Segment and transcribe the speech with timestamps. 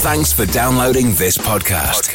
[0.00, 2.14] Thanks for downloading this podcast.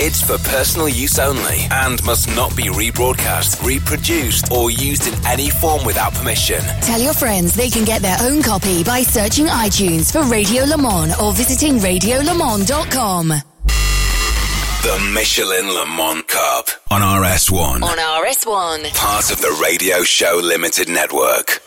[0.00, 5.50] It's for personal use only and must not be rebroadcast, reproduced, or used in any
[5.50, 6.60] form without permission.
[6.80, 10.78] Tell your friends they can get their own copy by searching iTunes for Radio Le
[10.78, 13.28] Mans or visiting radiolemans.com.
[13.28, 17.82] The Michelin Le Mans Cup on RS1.
[17.82, 18.94] On RS1.
[18.94, 21.60] Part of the Radio Show Limited Network.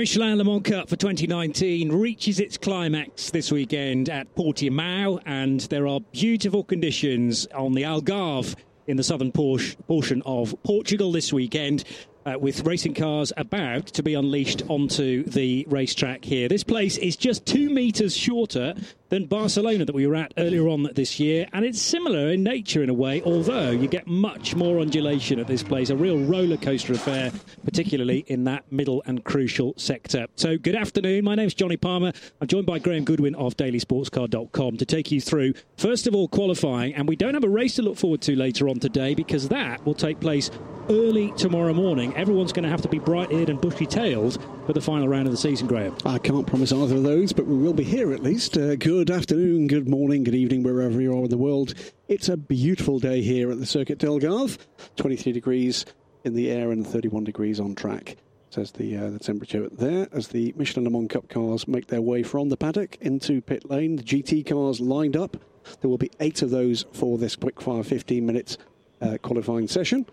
[0.00, 5.86] Michelin Le Mans Cup for 2019 reaches its climax this weekend at Portimao, and there
[5.86, 11.84] are beautiful conditions on the Algarve in the southern portion of Portugal this weekend.
[12.24, 16.48] Uh, with racing cars about to be unleashed onto the racetrack here.
[16.48, 18.74] This place is just two metres shorter
[19.10, 22.82] than Barcelona that we were at earlier on this year, and it's similar in nature
[22.82, 26.56] in a way, although you get much more undulation at this place, a real roller
[26.56, 27.32] coaster affair,
[27.64, 30.26] particularly in that middle and crucial sector.
[30.36, 31.24] So, good afternoon.
[31.24, 32.12] My name's Johnny Palmer.
[32.40, 36.94] I'm joined by Graham Goodwin of dailysportscar.com to take you through, first of all, qualifying,
[36.94, 39.84] and we don't have a race to look forward to later on today because that
[39.84, 40.50] will take place
[40.88, 42.14] early tomorrow morning.
[42.16, 45.26] Everyone's going to have to be bright eared and bushy tailed for the final round
[45.26, 45.96] of the season, Graham.
[46.04, 48.56] I can't promise either of those, but we will be here at least.
[48.56, 51.72] Uh, good afternoon, good morning, good evening, wherever you are in the world.
[52.08, 54.58] It's a beautiful day here at the Circuit d'Algarve.
[54.96, 55.86] 23 degrees
[56.24, 58.16] in the air and 31 degrees on track.
[58.50, 62.02] Says the uh, the temperature there as the Michelin Le Mans Cup cars make their
[62.02, 63.96] way from the paddock into pit lane.
[63.96, 65.38] The GT cars lined up.
[65.80, 68.58] There will be eight of those for this quickfire 15 minutes
[69.00, 70.04] uh, qualifying session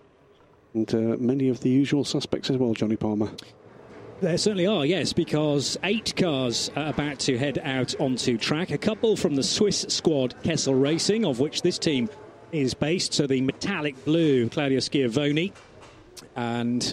[0.73, 3.31] and uh, many of the usual suspects as well, Johnny Palmer.
[4.19, 8.71] There certainly are, yes, because eight cars are about to head out onto track.
[8.71, 12.09] A couple from the Swiss squad Kessel Racing, of which this team
[12.51, 13.13] is based.
[13.13, 15.53] So the metallic blue Claudio Schiavoni.
[16.35, 16.91] And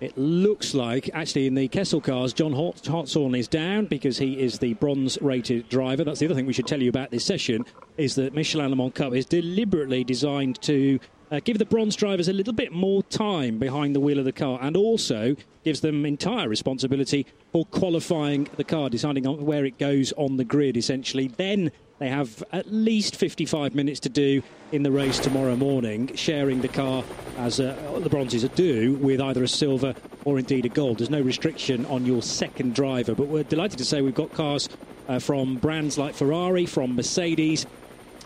[0.00, 4.58] it looks like, actually, in the Kessel cars, John Hartshorne is down because he is
[4.58, 6.02] the bronze rated driver.
[6.02, 7.66] That's the other thing we should tell you about this session
[7.98, 10.98] is that Michelin Le Mans Cup is deliberately designed to
[11.30, 14.32] uh, give the bronze drivers a little bit more time behind the wheel of the
[14.32, 19.78] car and also gives them entire responsibility for qualifying the car, deciding on where it
[19.78, 21.28] goes on the grid essentially.
[21.28, 24.42] Then they have at least 55 minutes to do
[24.72, 27.04] in the race tomorrow morning, sharing the car
[27.38, 30.98] as uh, the bronzes do with either a silver or indeed a gold.
[30.98, 34.68] There's no restriction on your second driver, but we're delighted to say we've got cars
[35.08, 37.66] uh, from brands like Ferrari, from Mercedes,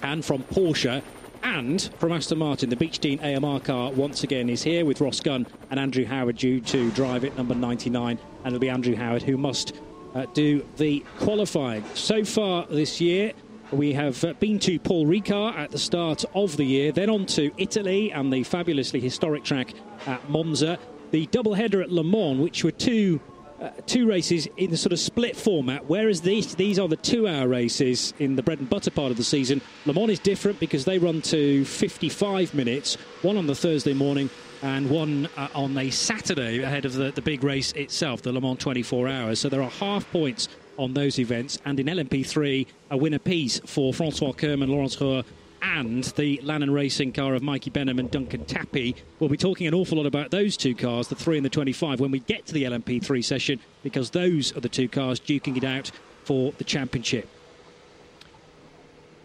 [0.02, 1.02] and from Porsche
[1.42, 5.46] and from Aston Martin, the Beechdean AMR car once again is here with Ross Gunn
[5.70, 8.18] and Andrew Howard due to drive it, number 99.
[8.44, 9.74] And it'll be Andrew Howard who must
[10.14, 11.84] uh, do the qualifying.
[11.94, 13.32] So far this year,
[13.70, 17.26] we have uh, been to Paul Ricard at the start of the year, then on
[17.26, 19.74] to Italy and the fabulously historic track
[20.06, 20.78] at Monza.
[21.10, 23.20] The double header at Le Mans, which were two
[23.60, 27.48] uh, two races in the sort of split format, whereas these these are the two-hour
[27.48, 29.60] races in the bread and butter part of the season.
[29.84, 34.30] Le Mans is different because they run to 55 minutes, one on the Thursday morning
[34.62, 38.40] and one uh, on a Saturday ahead of the, the big race itself, the Le
[38.40, 39.40] Mans 24 hours.
[39.40, 40.48] So there are half points
[40.78, 45.24] on those events, and in LMP3, a win apiece for Francois Kerman, Laurens Roër,
[45.62, 48.96] and the Lanan Racing car of Mikey Benham and Duncan Tappy.
[49.18, 52.00] We'll be talking an awful lot about those two cars, the 3 and the 25,
[52.00, 55.64] when we get to the LMP3 session, because those are the two cars duking it
[55.64, 55.90] out
[56.24, 57.28] for the championship.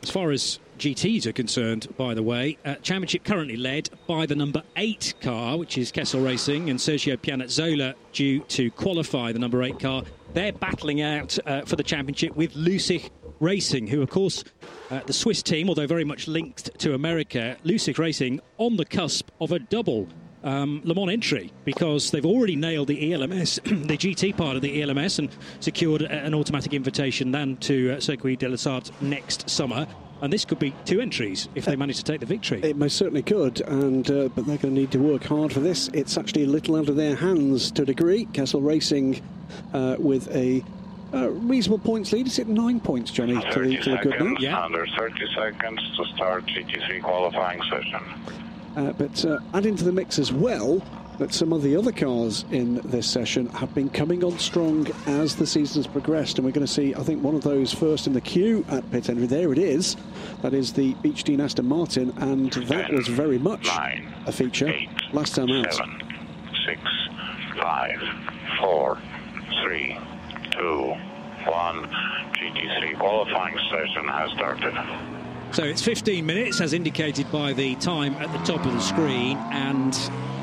[0.01, 4.35] As far as GTs are concerned, by the way, uh, championship currently led by the
[4.35, 9.63] number 8 car, which is Kessel Racing, and Sergio Pianezzola due to qualify the number
[9.63, 10.03] 8 car.
[10.33, 13.09] They're battling out uh, for the championship with Luzich
[13.43, 14.45] Racing, who, of course,
[14.89, 19.29] uh, the Swiss team, although very much linked to America, Luzich Racing on the cusp
[19.41, 20.07] of a double
[20.45, 24.81] um, Le Mans entry because they've already nailed the ELMS, the GT part of the
[24.81, 25.29] ELMS, and
[25.59, 29.87] secured an automatic invitation then to uh, Circuit de la Sarthe next summer.
[30.21, 32.61] And this could be two entries if they manage to take the victory.
[32.63, 35.59] It most certainly could, and uh, but they're going to need to work hard for
[35.59, 35.89] this.
[35.89, 38.23] It's actually a little out of their hands to a degree.
[38.31, 39.21] Kessel Racing
[39.73, 40.63] uh, with a
[41.13, 42.27] uh, reasonable points lead.
[42.27, 44.35] Is it nine points, Johnny, to the, to the good now?
[44.39, 44.63] Yeah.
[44.63, 48.01] Under 30 seconds to start GT3 qualifying session.
[48.75, 50.81] Uh, but uh, add into the mix as well
[51.19, 55.35] that some of the other cars in this session have been coming on strong as
[55.35, 56.37] the season has progressed.
[56.37, 58.89] And we're going to see, I think, one of those first in the queue at
[58.91, 59.27] pit entry.
[59.27, 59.95] There it is.
[60.41, 62.11] That is the Beechdean Aston Martin.
[62.17, 65.71] And that was very much nine, a feature eight, last time out.
[65.71, 66.01] Seven,
[66.65, 66.81] six,
[67.61, 68.01] five,
[68.59, 68.97] four,
[69.61, 69.95] three,
[70.53, 70.95] two,
[71.45, 71.89] one.
[72.33, 74.73] GT3 qualifying session has started.
[75.53, 79.37] So it's 15 minutes, as indicated by the time at the top of the screen,
[79.51, 79.93] and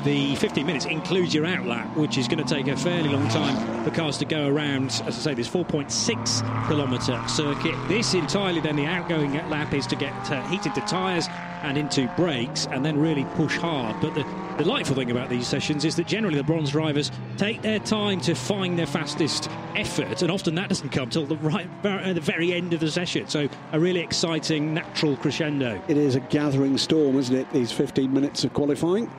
[0.03, 3.83] the 15 minutes includes your outlap, which is going to take a fairly long time
[3.83, 4.87] for cars to go around.
[5.05, 7.75] As I say, this 4.6 kilometre circuit.
[7.87, 11.27] This entirely then the outgoing lap is to get uh, heated to tyres
[11.61, 13.95] and into brakes and then really push hard.
[14.01, 14.23] But the
[14.57, 18.33] delightful thing about these sessions is that generally the bronze drivers take their time to
[18.33, 22.53] find their fastest effort, and often that doesn't come till the right at the very
[22.53, 23.27] end of the session.
[23.27, 25.81] So a really exciting natural crescendo.
[25.87, 27.51] It is a gathering storm, isn't it?
[27.51, 29.09] These 15 minutes of qualifying.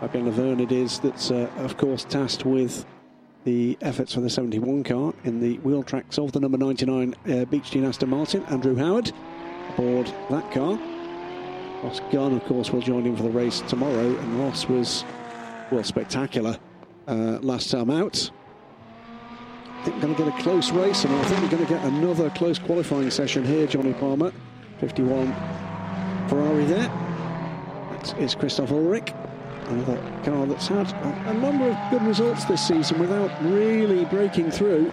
[0.00, 2.84] Fabien Lavergne it is that's, uh, of course, tasked with
[3.44, 7.28] the efforts for the 71 car in the wheel tracks of the number 99 uh,
[7.46, 8.42] Beechdean Aston Martin.
[8.44, 9.12] Andrew Howard
[9.70, 10.78] aboard that car.
[11.82, 15.04] Ross Gunn, of course, will join him for the race tomorrow, and Ross was,
[15.70, 16.58] well, spectacular
[17.06, 18.30] uh, last time out.
[19.78, 21.72] I think we're going to get a close race, and I think we're going to
[21.72, 24.32] get another close qualifying session here, Johnny Palmer.
[24.78, 25.32] 51
[26.28, 26.88] Ferrari there.
[27.92, 29.12] That is Christoph Ulrich
[29.68, 34.50] another car that's had a, a, number of good results this season without really breaking
[34.50, 34.92] through.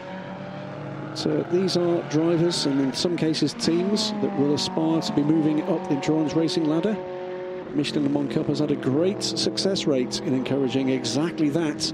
[1.16, 5.62] So these are drivers and in some cases teams that will aspire to be moving
[5.64, 6.98] up the endurance racing ladder.
[7.74, 11.92] Michelin Le Mans Cup has had a great success rate in encouraging exactly that,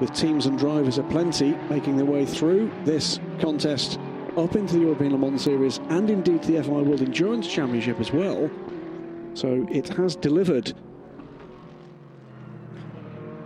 [0.00, 3.98] with teams and drivers aplenty making their way through this contest
[4.36, 8.12] up into the European Le Mans Series and indeed the FIA World Endurance Championship as
[8.12, 8.50] well.
[9.34, 10.72] So it has delivered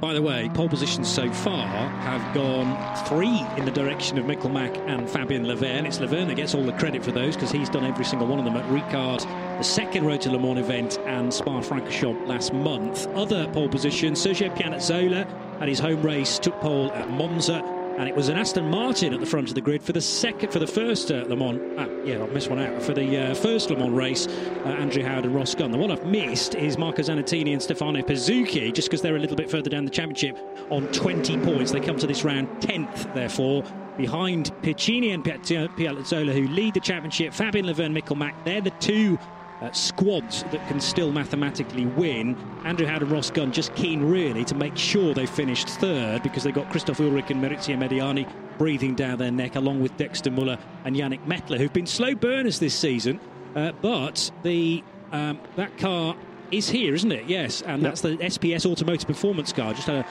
[0.00, 4.50] by the way, pole positions so far have gone three in the direction of Mikkel
[4.50, 5.87] Mac and Fabien Lavergne.
[5.87, 8.38] It's Lavergne that gets all the credit for those because he's done every single one
[8.38, 9.20] of them at Ricard,
[9.58, 13.06] the second Road to Le Mans event, and Spa-Francorchamps last month.
[13.08, 15.26] Other pole positions, Sergio Pianezzola
[15.61, 17.62] at his home race took pole at Monza
[18.00, 20.50] and it was an Aston Martin at the front of the grid for the second,
[20.50, 21.61] for the first uh, Le Mans.
[21.76, 24.26] Ah, yeah, I've missed one out for the uh, first Le Mans race.
[24.26, 25.70] Uh, Andrew Howard and Ross Gunn.
[25.70, 29.37] The one I've missed is Marco Zanartini and Stefano Pezzucchi, just because they're a little
[29.37, 30.38] bit further down the championship
[30.70, 31.73] on 20 points.
[31.73, 33.64] They come to this round 10th, therefore,
[33.99, 37.35] behind Piccini and Pianezzola, who lead the championship.
[37.35, 39.19] Fabien Lavergne, Michelmack, they're the two
[39.60, 42.36] uh, squads that can still mathematically win.
[42.64, 46.44] Andrew Howard and Ross Gunn just keen really to make sure they finished third because
[46.44, 50.58] they've got Christoph Ulrich and Maurizio Mediani breathing down their neck along with Dexter Muller
[50.84, 53.20] and Yannick Mettler who've been slow burners this season.
[53.54, 56.14] Uh, but the um, that car
[56.50, 57.26] is here, isn't it?
[57.26, 59.72] Yes, and that's the SPS Automotive Performance car.
[59.72, 60.04] Just had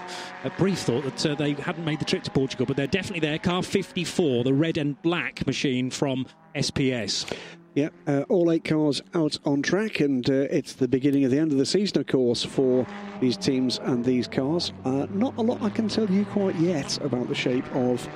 [0.43, 2.87] a, a brief thought that uh, they hadn't made the trip to Portugal, but they're
[2.87, 3.37] definitely there.
[3.39, 6.25] Car 54, the red and black machine from
[6.55, 7.31] SPS.
[7.75, 11.38] Yeah, uh, all eight cars out on track, and uh, it's the beginning of the
[11.38, 12.86] end of the season, of course, for
[13.21, 14.74] these teams and these cars.
[14.86, 18.07] Uh, not a lot I can tell you quite yet about the shape of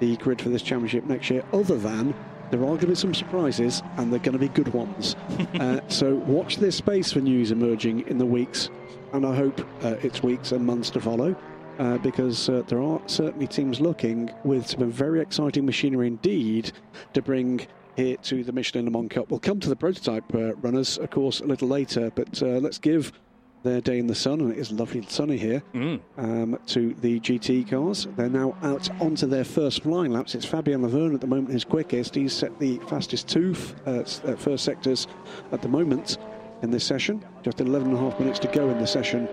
[0.00, 2.14] the grid for this championship next year, other than
[2.50, 5.16] there are going to be some surprises, and they're going to be good ones.
[5.60, 8.70] Uh, so watch this space for news emerging in the weeks,
[9.12, 11.36] and I hope uh, it's weeks and months to follow.
[11.78, 16.70] Uh, because uh, there are certainly teams looking with some very exciting machinery indeed
[17.14, 19.30] to bring here to the Michelin Le Mans Cup.
[19.30, 22.78] We'll come to the prototype uh, runners, of course, a little later, but uh, let's
[22.78, 23.12] give
[23.62, 26.00] their day in the sun, and it is lovely and sunny here, mm.
[26.16, 28.08] um, to the GT cars.
[28.16, 30.34] They're now out onto their first flying laps.
[30.34, 32.14] It's Fabien Lavergne at the moment, who's quickest.
[32.14, 33.54] He's set the fastest two
[33.86, 34.02] uh,
[34.36, 35.06] first sectors
[35.52, 36.18] at the moment
[36.62, 37.24] in this session.
[37.42, 39.28] Just 11 and a half minutes to go in the session.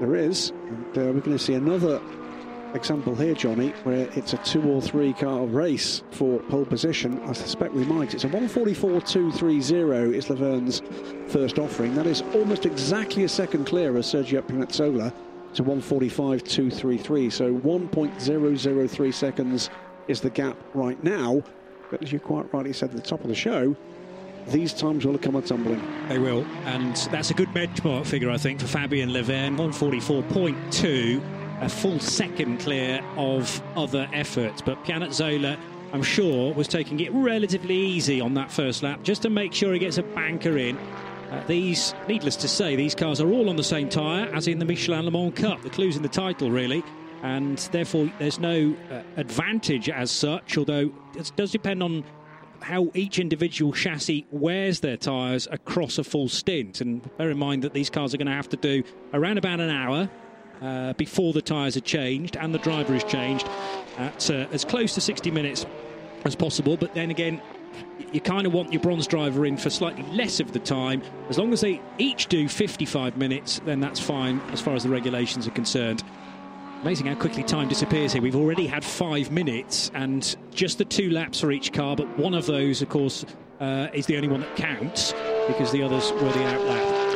[0.00, 2.00] There is, and uh, we're going to see another
[2.74, 7.20] example here, Johnny, where it's a two or three car race for pole position.
[7.24, 8.14] I suspect we might.
[8.14, 10.82] It's a 144.230 is Lavergne's
[11.32, 11.94] first offering.
[11.94, 15.12] That is almost exactly a second clear as Sergio Pianezzola
[15.54, 17.32] to 145.233.
[17.32, 19.70] So 1.003 seconds
[20.08, 21.42] is the gap right now.
[21.90, 23.76] But as you quite rightly said at the top of the show,
[24.48, 25.80] these times will come a tumbling.
[26.08, 31.68] They will, and that's a good benchmark figure, I think, for Fabien Lavergne, 144.2 a
[31.68, 34.60] full second clear of other efforts.
[34.60, 35.56] But Pianezzola,
[35.92, 39.72] I'm sure, was taking it relatively easy on that first lap just to make sure
[39.72, 40.76] he gets a banker in.
[40.76, 44.58] Uh, these, needless to say, these cars are all on the same tyre as in
[44.58, 45.62] the Michelin Le Mans Cup.
[45.62, 46.82] The clue's in the title, really,
[47.22, 52.02] and therefore there's no uh, advantage as such, although it does depend on
[52.60, 56.80] how each individual chassis wears their tyres across a full stint.
[56.80, 58.82] And bear in mind that these cars are going to have to do
[59.14, 60.10] around about an hour
[60.62, 63.48] uh, before the tyres are changed and the driver is changed
[63.98, 65.66] at uh, as close to 60 minutes
[66.24, 66.76] as possible.
[66.76, 67.42] But then again,
[68.12, 71.02] you kind of want your bronze driver in for slightly less of the time.
[71.28, 74.88] As long as they each do 55 minutes, then that's fine as far as the
[74.88, 76.02] regulations are concerned.
[76.82, 78.20] Amazing how quickly time disappears here.
[78.20, 82.34] We've already had five minutes and just the two laps for each car, but one
[82.34, 83.24] of those, of course,
[83.60, 85.14] uh, is the only one that counts
[85.46, 87.11] because the others were the out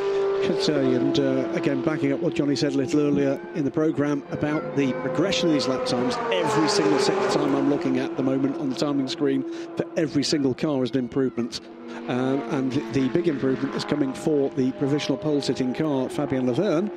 [0.54, 4.22] say, and uh, again, backing up what Johnny said a little earlier in the programme
[4.30, 6.98] about the progression of these lap times, every single
[7.30, 9.42] time I'm looking at the moment on the timing screen
[9.76, 11.60] for every single car is an improvement.
[12.08, 16.90] Um, and the big improvement is coming for the provisional pole sitting car, Fabien Lavergne.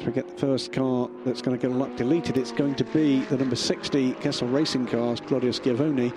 [0.00, 2.84] To get the first car that's going to get a lap deleted, it's going to
[2.84, 6.12] be the number 60 Kessel Racing car, Claudio Schiavoni,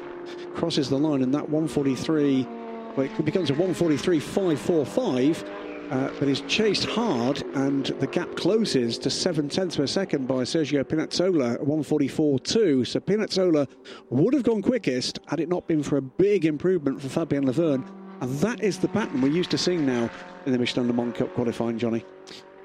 [0.55, 2.47] crosses the line, and that 143,
[2.95, 5.45] well, it becomes a 143.545
[5.91, 10.27] uh, but he's chased hard, and the gap closes to seven tenths per a second
[10.27, 12.87] by Sergio Pianezzola, 144.2.
[12.87, 13.67] So Pianezzola
[14.09, 17.85] would have gone quickest had it not been for a big improvement for Fabien Lavergne.
[18.21, 20.09] And that is the pattern we're used to seeing now
[20.45, 22.05] in the Michelin Le Mans Cup qualifying, Johnny.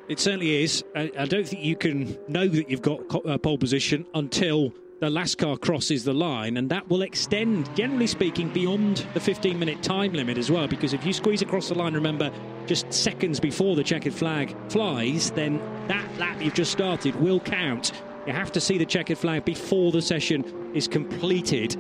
[0.08, 0.84] It certainly is.
[0.96, 5.08] I, I don't think you can know that you've got uh, pole position until the
[5.08, 9.82] last car crosses the line, and that will extend, generally speaking, beyond the 15 minute
[9.82, 10.68] time limit as well.
[10.68, 12.30] Because if you squeeze across the line, remember,
[12.66, 17.92] just seconds before the checkered flag flies, then that lap you've just started will count.
[18.26, 21.76] You have to see the checkered flag before the session is completed.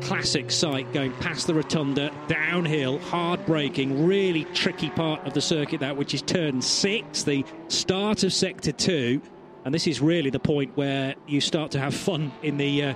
[0.00, 5.80] Classic sight going past the rotunda, downhill, hard braking, really tricky part of the circuit,
[5.80, 9.20] that which is turn six, the start of sector two
[9.68, 12.94] and this is really the point where you start to have fun in the uh,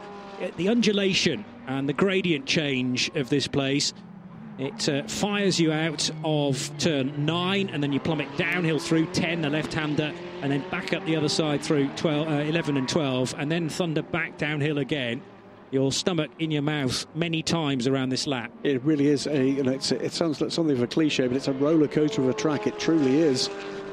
[0.56, 3.92] the undulation and the gradient change of this place.
[4.56, 9.42] It uh, fires you out of turn 9 and then you plummet downhill through 10,
[9.42, 12.88] the left hander, and then back up the other side through 12, uh, 11 and
[12.88, 15.20] 12, and then thunder back downhill again.
[15.72, 18.50] Your stomach in your mouth many times around this lap.
[18.62, 21.48] It really is a, you know, it sounds like something of a cliche, but it's
[21.48, 22.66] a roller coaster of a track.
[22.66, 23.50] It truly is.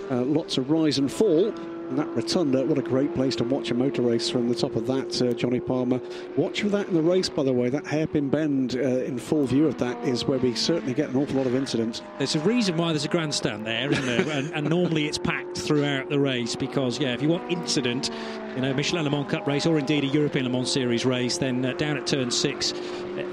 [0.09, 1.53] Uh, lots of rise and fall,
[1.97, 4.85] that rotunda, what a great place to watch a motor race from the top of
[4.87, 5.99] that, uh, Johnny Palmer.
[6.35, 7.69] Watch for that in the race, by the way.
[7.69, 11.15] That hairpin bend uh, in full view of that is where we certainly get an
[11.15, 12.01] awful lot of incidents.
[12.17, 14.29] There's a reason why there's a grandstand there, isn't there?
[14.37, 18.11] and, and, normally it's packed throughout the race because, yeah, if you want incident,
[18.55, 21.37] you know, Michelin Le Mans Cup race or indeed a European Le Mans Series race,
[21.37, 22.73] then uh, down at turn six,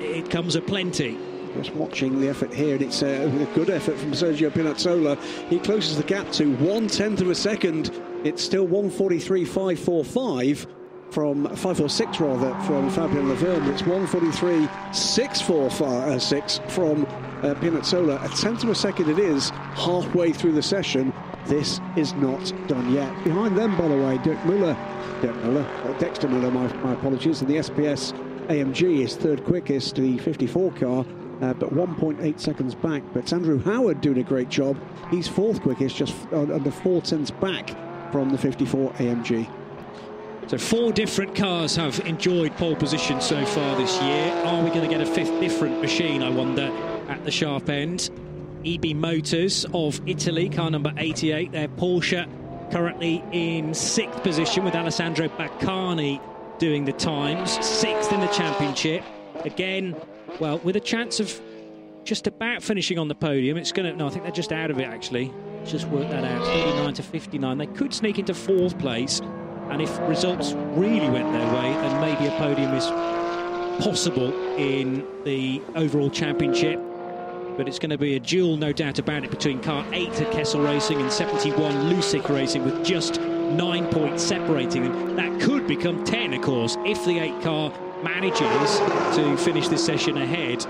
[0.01, 1.19] it comes a plenty.
[1.57, 5.21] Just watching the effort here, and it's a, a good effort from Sergio Pianezzola.
[5.49, 7.91] He closes the gap to one tenth of a second
[8.27, 10.67] it's still 143.545
[11.13, 13.73] from 546 rather from Fabien Lavergne.
[13.73, 18.21] It's 143.646 uh, from uh, Pianezzola.
[18.25, 21.13] A tenth of a second it is halfway through the session.
[21.47, 23.13] This is not done yet.
[23.23, 24.77] Behind them, by the way, Dirk Muller,
[25.23, 28.13] Dirk Muller, uh, Dexter Muller, my, my apologies, and the SPS
[28.49, 31.07] AMG is third quickest, the 54 car.
[31.41, 33.03] Uh, but 1.8 seconds back.
[33.13, 34.79] But Andrew Howard doing a great job.
[35.11, 37.71] He's fourth quickest, just under four tenths back
[38.11, 39.49] from the 54 AMG.
[40.47, 44.33] So four different cars have enjoyed pole position so far this year.
[44.45, 46.71] Are we going to get a fifth different machine, I wonder,
[47.09, 48.11] at the sharp end?
[48.65, 52.29] EB Motors of Italy, car number 88, their Porsche
[52.71, 56.21] currently in sixth position with Alessandro Baccani
[56.59, 59.05] doing the times, sixth in the championship.
[59.45, 59.97] Again,
[60.41, 61.41] well, with a chance of
[62.07, 63.57] just about finishing on the podium.
[63.57, 65.33] It's going to, no, I think they're just out of it actually
[65.65, 67.59] just work that out 39 to 59.
[67.59, 69.21] They could sneak into fourth place,
[69.71, 72.87] and if results really went their way, then maybe a podium is
[73.85, 76.81] possible in the overall championship.
[77.57, 80.33] But it's going to be a duel, no doubt about it, between car 8 at
[80.33, 85.17] Kessel Racing and 71 Luzich Racing with just nine points separating them.
[85.17, 87.73] That could become 10, of course, if the 8 car
[88.07, 88.79] manages
[89.17, 90.65] to finish this session ahead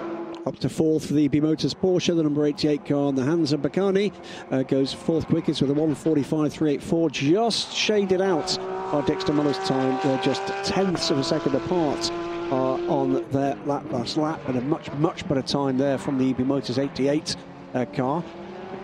[0.46, 3.52] up to fourth for the EB Motors Porsche, the number 88 car on the hands
[3.52, 4.10] of Baccani.
[4.50, 8.56] Uh, goes fourth quickest with a 145.384, just shaded out
[8.90, 9.98] by Dexter Muller's time.
[10.02, 12.10] They're just tenths of a second apart
[12.50, 16.30] uh, on their lap last lap, and a much, much better time there from the
[16.30, 17.36] EB Motors 88
[17.74, 18.24] uh, car.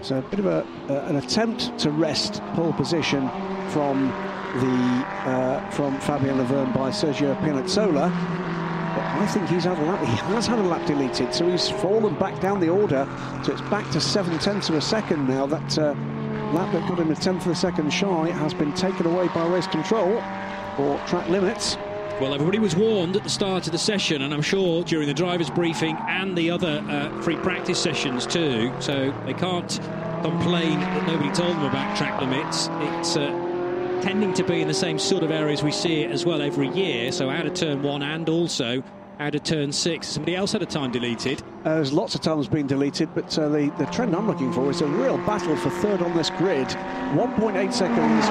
[0.02, 3.30] So a bit of a, uh, an attempt to wrest pole position
[3.71, 4.12] from
[4.61, 8.11] the uh, from Fabien Lavergne by Sergio Pianezzola
[8.94, 10.04] but I think he's had a lap.
[10.04, 13.09] He has had a lap deleted, so he's fallen back down the order.
[13.42, 15.47] So it's back to seven tenths of a second now.
[15.47, 15.94] That uh,
[16.52, 19.47] lap that got him a tenth of a second shy has been taken away by
[19.47, 20.23] race control
[20.78, 21.78] or track limits.
[22.21, 25.14] Well, everybody was warned at the start of the session, and I'm sure during the
[25.14, 28.73] driver's briefing and the other uh, free practice sessions too.
[28.80, 29.80] So they can't
[30.23, 32.68] complain that nobody told them about track limits.
[32.73, 33.51] It's uh,
[34.02, 36.68] tending to be in the same sort of areas we see it as well every
[36.68, 37.12] year.
[37.12, 38.82] So out of turn one and also
[39.23, 40.09] out of turn six.
[40.09, 41.43] Somebody else had a time deleted.
[41.64, 44.69] Uh, there's lots of times being deleted, but uh, the, the trend I'm looking for
[44.69, 46.67] is a real battle for third on this grid.
[46.67, 48.25] 1.8 seconds,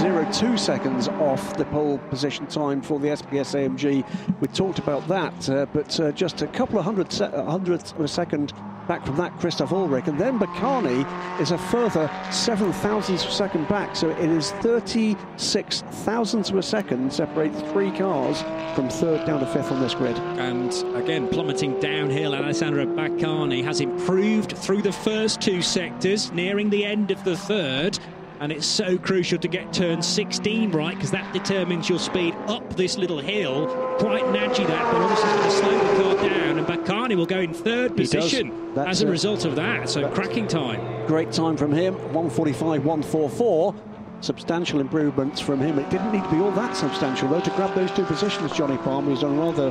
[0.00, 4.04] 0.02 seconds off the pole position time for the SPS AMG.
[4.40, 8.00] We talked about that, uh, but uh, just a couple of hundred se- hundredths of
[8.00, 8.52] a second
[8.88, 10.08] back from that, Christoph Ulrich.
[10.08, 13.94] And then Baccani is a further seven thousandths of a second back.
[13.94, 18.42] So it is 36 thousandths of a second separates three cars
[18.74, 20.15] from third down to fifth on this grid.
[20.38, 26.84] And again, plummeting downhill, Alessandro Baccani has improved through the first two sectors, nearing the
[26.84, 27.98] end of the third.
[28.38, 32.76] And it's so crucial to get turn 16 right because that determines your speed up
[32.76, 33.66] this little hill.
[33.98, 36.58] Quite nudgy that, but obviously it's going to slow the car down.
[36.58, 39.88] And Baccani will go in third position as a result of that.
[39.88, 41.06] So cracking time.
[41.06, 43.74] Great time from him, 145, 144.
[44.20, 45.78] Substantial improvements from him.
[45.78, 48.50] It didn't need to be all that substantial, though, to grab those two positions.
[48.52, 49.70] Johnny Palmer has done rather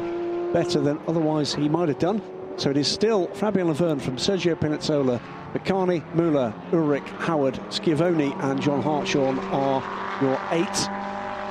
[0.55, 2.21] better than otherwise he might have done.
[2.55, 5.19] So it is still Fabien Lavergne from Sergio Pinazzola,
[5.53, 9.83] Baccani, Muller, Ulrich, Howard, Schiavoni, and John Hartshorne are
[10.21, 10.77] your eight.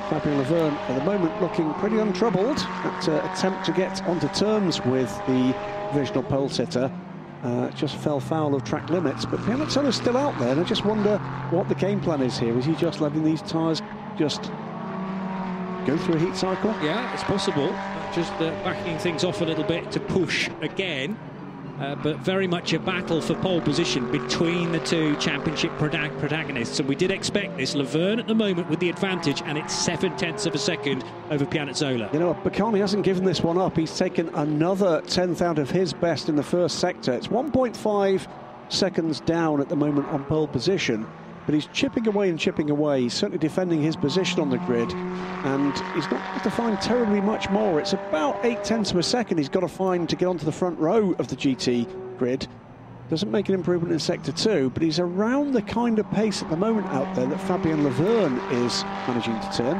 [0.09, 2.57] Fabien Lavergne at the moment looking pretty untroubled.
[2.57, 5.55] That uh, attempt to get onto terms with the
[5.93, 6.91] divisional pole sitter
[7.43, 9.23] uh, just fell foul of track limits.
[9.23, 11.19] But Pianezzola's still out there, and I just wonder
[11.51, 12.57] what the game plan is here.
[12.57, 13.83] Is he just letting these tyres
[14.17, 14.45] just
[15.85, 16.71] go through a heat cycle?
[16.81, 17.71] Yeah, it's possible.
[18.13, 21.17] Just uh, backing things off a little bit to push again.
[21.79, 26.79] Uh, but very much a battle for pole position between the two championship protagonists.
[26.79, 27.75] And we did expect this.
[27.75, 31.45] Lavergne at the moment with the advantage, and it's seven tenths of a second over
[31.45, 32.13] Pianezzola.
[32.13, 33.75] You know, Baccani hasn't given this one up.
[33.75, 37.11] He's taken another tenth out of his best in the first sector.
[37.11, 38.27] It's 1.5
[38.69, 41.05] seconds down at the moment on pole position.
[41.45, 43.01] But he's chipping away and chipping away.
[43.01, 44.91] He's certainly defending his position on the grid.
[44.91, 47.79] And he's not got to find terribly much more.
[47.79, 50.51] It's about eight tenths of a second he's got to find to get onto the
[50.51, 52.47] front row of the GT grid.
[53.09, 56.49] Doesn't make an improvement in sector two, but he's around the kind of pace at
[56.49, 59.77] the moment out there that Fabien Lavergne is managing to turn.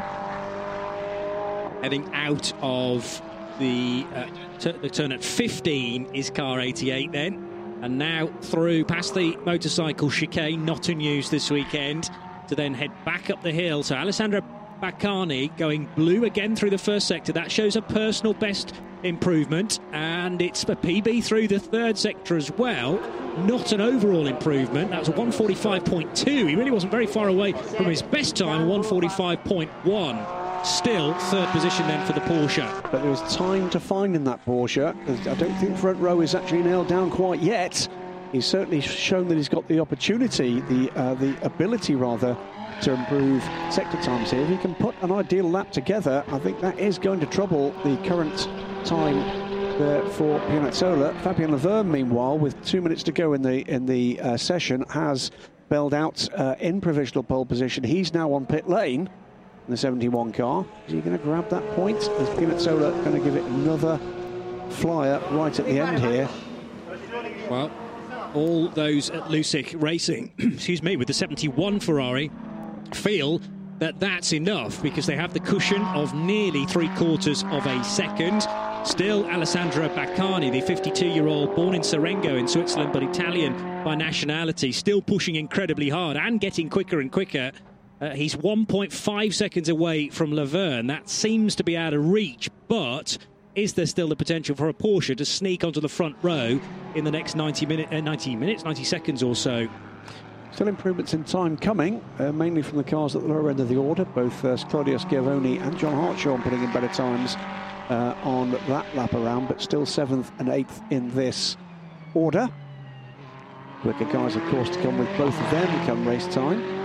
[1.81, 3.22] Heading out of
[3.57, 4.27] the, uh,
[4.60, 7.54] the turn at 15 is car 88 then.
[7.81, 12.09] And now through past the motorcycle chicane, not in use this weekend,
[12.48, 13.83] to then head back up the hill.
[13.83, 14.42] So Alessandro
[14.81, 17.33] Baccani going blue again through the first sector.
[17.33, 22.51] That shows a personal best improvement, and it's a PB through the third sector as
[22.51, 23.00] well.
[23.46, 24.92] Not an overall improvement.
[24.92, 26.50] That was a 145.2.
[26.50, 32.06] He really wasn't very far away from his best time, 145.1 still third position then
[32.06, 32.66] for the Porsche.
[32.92, 34.96] But there was time to find in that Porsche.
[35.28, 37.88] I don't think front row is actually nailed down quite yet.
[38.32, 42.36] He's certainly shown that he's got the opportunity, the uh, the ability rather,
[42.82, 44.42] to improve sector times here.
[44.42, 47.72] If he can put an ideal lap together, I think that is going to trouble
[47.84, 48.50] the current
[48.86, 49.18] time
[49.78, 51.20] there for Pianezzola.
[51.22, 55.32] Fabien Lavergne, meanwhile, with two minutes to go in the in the uh, session, has
[55.70, 57.84] bailed out uh, in provisional pole position.
[57.84, 59.10] He's now on pit lane
[59.68, 60.66] in the 71 car.
[60.88, 61.98] Is he going to grab that point?
[61.98, 64.00] Is Pianezzola going to give it another
[64.70, 66.30] flyer right at the end here?
[67.50, 67.72] Well,
[68.34, 72.32] all those at Luzich Racing, excuse me, with the 71 Ferrari,
[72.94, 73.42] feel
[73.80, 78.46] that that's enough because they have the cushion of nearly three quarters of a second.
[78.86, 83.96] Still, Alessandro Baccani, the 52 year old born in Sorengo in Switzerland but Italian by
[83.96, 87.51] nationality, still pushing incredibly hard and getting quicker and quicker.
[88.01, 90.88] Uh, he's 1.5 seconds away from Lavergne.
[90.88, 93.18] That seems to be out of reach, but
[93.55, 96.60] is there still the potential for a Porsche to sneak onto the front row
[96.94, 99.68] in the next 90, minute, uh, 90 minutes, 90 seconds or so?
[100.51, 103.70] Still improvements in time coming, uh, mainly from the cars at the lower end of
[103.70, 104.03] the order.
[104.03, 107.36] Both uh, Claudio Schiavoni and John Hartshorne putting in better times
[107.90, 111.55] uh, on that lap around, but still seventh and eighth in this
[112.14, 112.50] order.
[113.81, 116.84] Quicker cars, of course, to come with both of them come race time.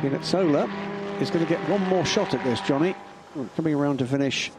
[0.00, 0.68] Pianezzola
[1.20, 2.94] is going to get one more shot at this, Johnny.
[3.56, 4.50] Coming around to finish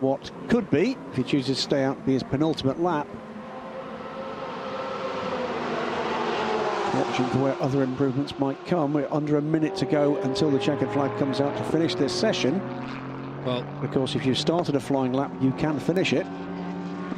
[0.00, 3.06] what could be, if he chooses to stay out, be his penultimate lap.
[6.94, 8.92] Watching for where other improvements might come.
[8.92, 12.12] We're under a minute to go until the checkered flag comes out to finish this
[12.12, 12.60] session.
[13.44, 16.26] Well, of course, if you've started a flying lap, you can finish it.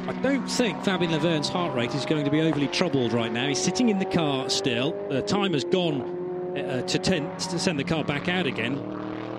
[0.07, 3.47] I don't think Fabien Lavergne's heart rate is going to be overly troubled right now.
[3.47, 4.91] He's sitting in the car still.
[5.09, 6.20] The time has gone
[6.57, 8.75] uh, to, ten, to send the car back out again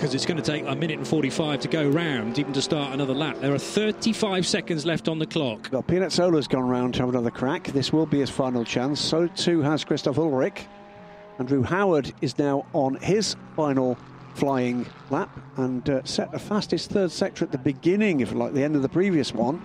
[0.02, 2.92] because it's going to take a minute and 45 to go round, even to start
[2.92, 3.36] another lap.
[3.38, 5.68] There are 35 seconds left on the clock.
[5.70, 7.68] Well, Pianezzola's gone round to have another crack.
[7.68, 9.00] This will be his final chance.
[9.00, 10.66] So too has Christoph Ulrich.
[11.38, 13.96] Andrew Howard is now on his final
[14.34, 18.64] flying lap and uh, set the fastest third sector at the beginning, if like, the
[18.64, 19.62] end of the previous one.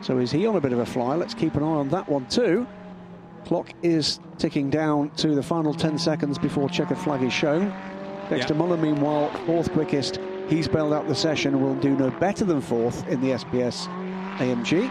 [0.00, 1.14] So is he on a bit of a fly?
[1.14, 2.66] Let's keep an eye on that one too.
[3.44, 7.70] Clock is ticking down to the final 10 seconds before checkered flag is shown.
[8.28, 8.58] Dexter yeah.
[8.58, 10.18] Muller, meanwhile, fourth quickest.
[10.48, 13.86] He's bailed out the session and will do no better than fourth in the SPS
[14.38, 14.90] AMG.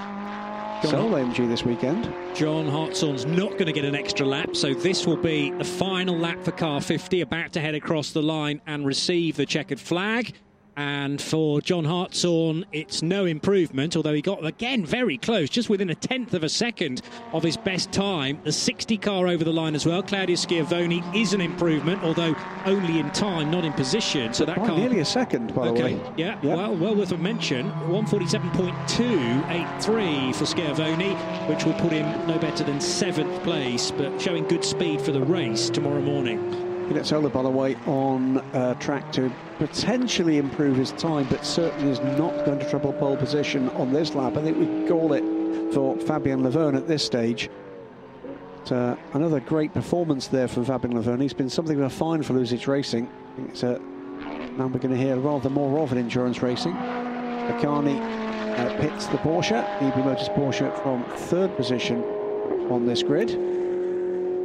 [0.84, 2.14] Sole AMG this weekend.
[2.36, 6.16] John Hartshorne's not going to get an extra lap, so this will be the final
[6.16, 10.34] lap for car 50, about to head across the line and receive the checkered flag.
[10.78, 15.90] And for John Hartshorne, it's no improvement, although he got again very close, just within
[15.90, 17.02] a tenth of a second
[17.34, 18.40] of his best time.
[18.44, 20.04] The 60 car over the line as well.
[20.04, 22.36] Claudio Schiavoni is an improvement, although
[22.68, 24.36] only in time, not in position.
[24.36, 25.96] So that car nearly a second, by okay.
[25.96, 26.12] the way.
[26.16, 27.72] Yeah, yeah, well, well worth a mention.
[27.72, 31.16] 147.283 for Schiavoni,
[31.50, 35.24] which will put him no better than seventh place, but showing good speed for the
[35.24, 36.67] race tomorrow morning.
[36.88, 42.00] Pianezzola, by the way, on uh, track to potentially improve his time, but certainly is
[42.00, 44.38] not going to trouble pole position on this lap.
[44.38, 45.24] I think we call it
[45.74, 47.50] for Fabien Lavergne at this stage.
[48.64, 51.22] But, uh, another great performance there from Fabien Lavergne.
[51.22, 53.10] He's been something of a find for Luzich Racing.
[53.36, 53.80] Think it's a,
[54.58, 56.74] now we're going to hear rather more of in endurance racing.
[56.74, 58.00] Baccani
[58.58, 62.02] uh, pits the Porsche, EB Motors Porsche from third position
[62.72, 63.57] on this grid.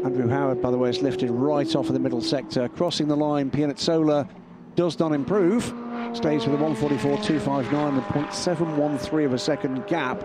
[0.05, 2.69] Andrew Howard, by the way, is lifted right off of the middle sector.
[2.69, 4.29] Crossing the line, Pianezzola
[4.75, 5.73] does not improve.
[6.13, 10.21] Stays with a 144.259 and 0.713 of a second gap.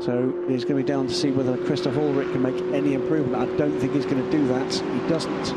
[0.00, 3.42] So he's going to be down to see whether Christoph Ulrich can make any improvement.
[3.42, 4.72] I don't think he's going to do that.
[4.72, 5.52] He doesn't.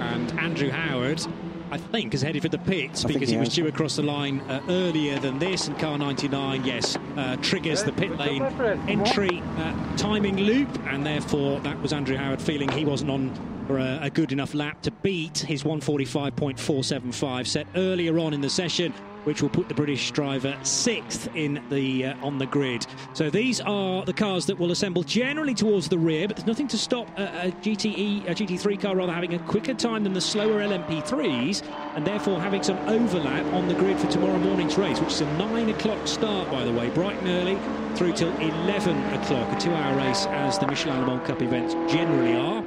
[0.00, 1.26] And Andrew Howard
[1.72, 4.02] I think, has headed for the pits I because he, he was due across the
[4.02, 5.68] line uh, earlier than this.
[5.68, 8.42] And car 99, yes, uh, triggers the pit lane
[8.88, 13.78] entry uh, timing loop, and therefore that was Andrew Howard feeling he wasn't on for
[13.78, 18.92] a, a good enough lap to beat his 145.475 set earlier on in the session
[19.24, 22.86] which will put the British driver sixth in the uh, on the grid.
[23.14, 26.68] So these are the cars that will assemble generally towards the rear, but there's nothing
[26.68, 30.20] to stop a, a GTE, a GT3 car rather having a quicker time than the
[30.20, 31.62] slower LMP3s,
[31.94, 35.32] and therefore having some overlap on the grid for tomorrow morning's race, which is a
[35.38, 37.58] nine o'clock start, by the way, bright and early
[37.96, 42.34] through till 11 o'clock, a two-hour race as the Michelin Le Mans Cup events generally
[42.34, 42.64] are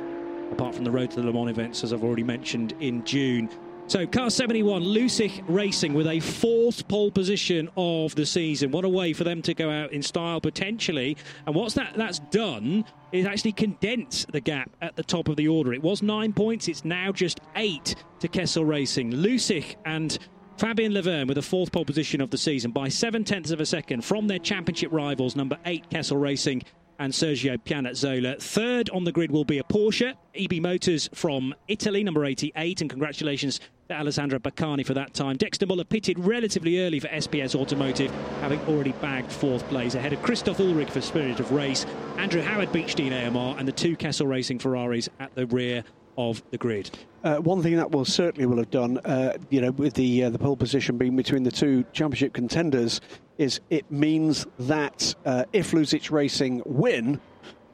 [0.52, 3.50] apart from the Road to the Le Mans events, as I've already mentioned in June.
[3.88, 8.72] So, car 71, Luzich Racing with a fourth pole position of the season.
[8.72, 11.16] What a way for them to go out in style potentially.
[11.46, 15.48] And what's that that's done is actually condense the gap at the top of the
[15.48, 15.72] order.
[15.72, 19.12] It was nine points, it's now just eight to Kessel Racing.
[19.12, 20.18] Luzich and
[20.58, 23.68] Fabien Lavergne with a fourth pole position of the season by seven tenths of a
[23.68, 26.64] second from their championship rivals, number eight Kessel Racing
[27.00, 28.42] and Sergio Pianezzola.
[28.42, 32.90] Third on the grid will be a Porsche, EB Motors from Italy, number 88, and
[32.90, 35.38] congratulations to Alessandro Baccani for that time.
[35.38, 40.22] Dexter Muller pitted relatively early for SPS Automotive, having already bagged fourth place ahead of
[40.24, 41.86] Christoph Ulrich for Spirit of Race,
[42.18, 45.84] Andrew Howard Beechdean AMR, and the two Kessel Racing Ferraris at the rear
[46.18, 46.90] of the grid.
[47.26, 50.30] Uh, one thing that will certainly will have done, uh, you know, with the uh,
[50.30, 53.02] the pole position being between the two championship contenders,
[53.40, 57.20] is it means that uh, if Luzich Racing win,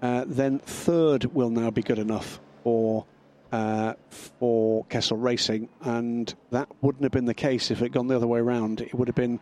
[0.01, 3.05] uh, then third will now be good enough for
[3.51, 8.07] uh, for Kessel Racing, and that wouldn't have been the case if it had gone
[8.07, 8.79] the other way around.
[8.79, 9.37] It would have been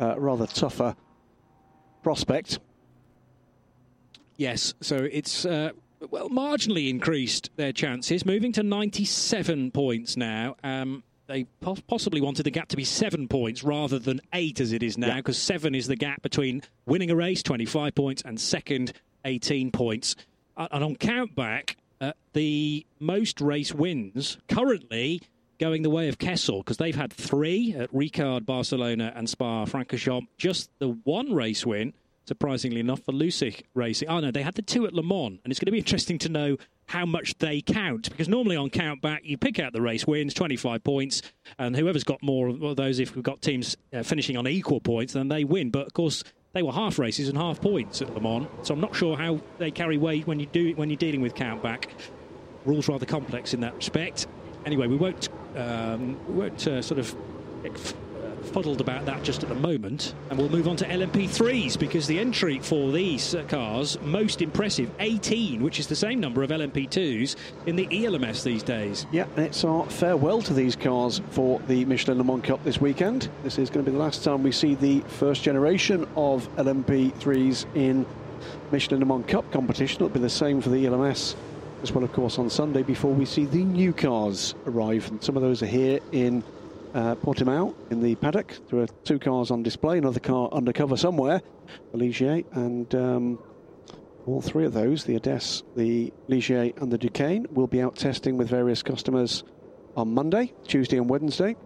[0.00, 0.96] a rather tougher
[2.02, 2.58] prospect.
[4.36, 5.46] Yes, so it's
[6.10, 10.56] well marginally increased their chances, moving to 97 points now.
[10.62, 11.46] Um, they
[11.86, 15.16] possibly wanted the gap to be seven points rather than eight as it is now,
[15.16, 15.54] because yeah.
[15.54, 18.92] seven is the gap between winning a race, 25 points, and second,
[19.24, 20.16] 18 points.
[20.56, 25.22] And on countback, uh, the most race wins currently
[25.58, 30.26] going the way of Kessel because they've had three at Ricard, Barcelona, and Spa Francorchamps.
[30.36, 34.08] Just the one race win, surprisingly enough, for Luzich Racing.
[34.08, 36.18] Oh no, they had the two at Le Mans, and it's going to be interesting
[36.18, 36.56] to know
[36.86, 40.82] how much they count because normally on countback you pick out the race wins 25
[40.84, 41.22] points
[41.58, 45.12] and whoever's got more of those if we've got teams uh, finishing on equal points
[45.12, 45.70] then they win.
[45.70, 48.80] But of course they were half races and half points at Le Mans so I'm
[48.80, 51.86] not sure how they carry weight when you do when you're dealing with countback.
[52.64, 54.26] Rules rather complex in that respect.
[54.66, 57.16] Anyway we won't um, we won't uh, sort of
[58.52, 60.14] fuddled about that just at the moment.
[60.30, 64.90] And we'll move on to LMP3s because the entry for these uh, cars, most impressive,
[65.00, 67.36] 18, which is the same number of LMP2s
[67.66, 69.06] in the ELMS these days.
[69.10, 73.30] Yeah, it's our farewell to these cars for the Michelin Le Mans Cup this weekend.
[73.42, 77.66] This is going to be the last time we see the first generation of LMP3s
[77.74, 78.06] in
[78.70, 79.96] Michelin Le Mans Cup competition.
[79.96, 81.36] It'll be the same for the ELMS
[81.82, 85.10] as well, of course, on Sunday before we see the new cars arrive.
[85.10, 86.44] And some of those are here in
[86.94, 88.56] uh, Portimao in the paddock.
[88.68, 91.42] There are two cars on display, another car undercover somewhere,
[91.92, 93.38] the Ligier, and um,
[94.26, 98.36] all three of those, the Adess, the Ligier, and the Duqueine, will be out testing
[98.36, 99.44] with various customers
[99.96, 101.56] on Monday, Tuesday, and Wednesday.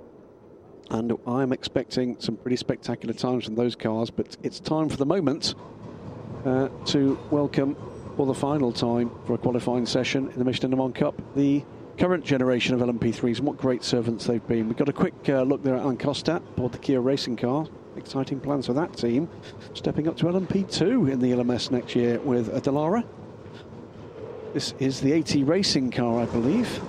[0.91, 5.07] And I'm expecting some pretty spectacular times from those cars, but it's time for the
[5.07, 5.55] moment
[6.45, 7.77] uh, to welcome
[8.17, 11.63] for the final time for a qualifying session in the Michelin Le Mans Cup the
[11.99, 14.69] current generation of LMP3s and what great servants they've been.
[14.69, 17.67] We've got a quick uh, look there at Alain Kostat aboard the Kia racing car.
[17.97, 19.29] Exciting plans for that team.
[19.75, 23.05] Stepping up to LMP2 in the LMS next year with a Dallara.
[24.53, 26.81] This is the AT racing car, I believe.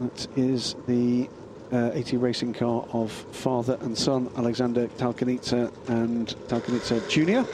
[0.00, 1.28] That is the
[1.72, 7.48] uh, AT racing car of father and son, Alexander Talkanitsa and Talkanitsa Jr.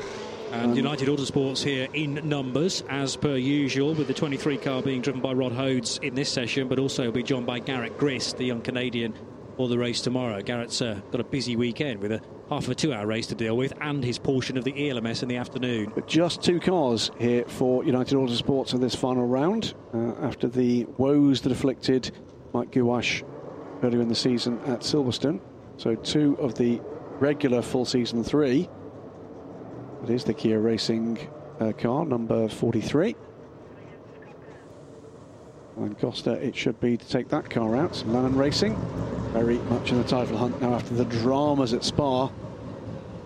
[0.53, 5.21] And United Autosports here in numbers, as per usual, with the 23 car being driven
[5.21, 8.63] by Rob Hodes in this session, but also be joined by Garett Grist, the young
[8.63, 9.15] Canadian,
[9.59, 10.41] for the race tomorrow.
[10.41, 13.35] Garett's uh, got a busy weekend with a half of a two hour race to
[13.35, 15.93] deal with and his portion of the ELMS in the afternoon.
[16.07, 21.43] Just two cars here for United Autosports in this final round uh, after the woes
[21.43, 22.11] that afflicted
[22.55, 23.23] Mike Guasch
[23.83, 25.41] earlier in the season at Silverstone.
[25.77, 26.81] So, two of the
[27.21, 28.69] regular full season three
[30.03, 31.19] it is the Kia Racing
[31.61, 33.17] uh, car, number 43.
[35.77, 37.93] And Costa, it should be to take that car out.
[38.07, 38.77] Lanan Racing,
[39.33, 42.31] very much in the title hunt now after the dramas at Spa.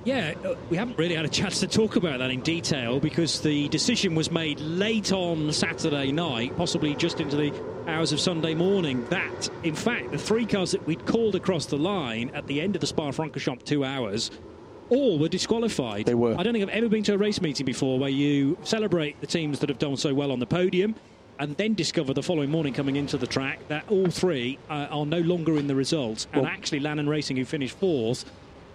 [0.05, 3.41] Yeah, uh, we haven't really had a chance to talk about that in detail because
[3.41, 7.53] the decision was made late on Saturday night, possibly just into the
[7.87, 9.07] hours of Sunday morning.
[9.11, 12.75] That, in fact, the three cars that we'd called across the line at the end
[12.75, 14.31] of the Spa Francorchamps two hours
[14.93, 16.05] all were disqualified.
[16.05, 16.37] They were.
[16.39, 19.27] I don't think I've ever been to a race meeting before where you celebrate the
[19.27, 20.95] teams that have done so well on the podium
[21.39, 25.07] and then discover the following morning coming into the track that all three uh, are
[25.07, 26.27] no longer in the results.
[26.33, 28.27] And well, actually, Lanan Racing, who finished fourth,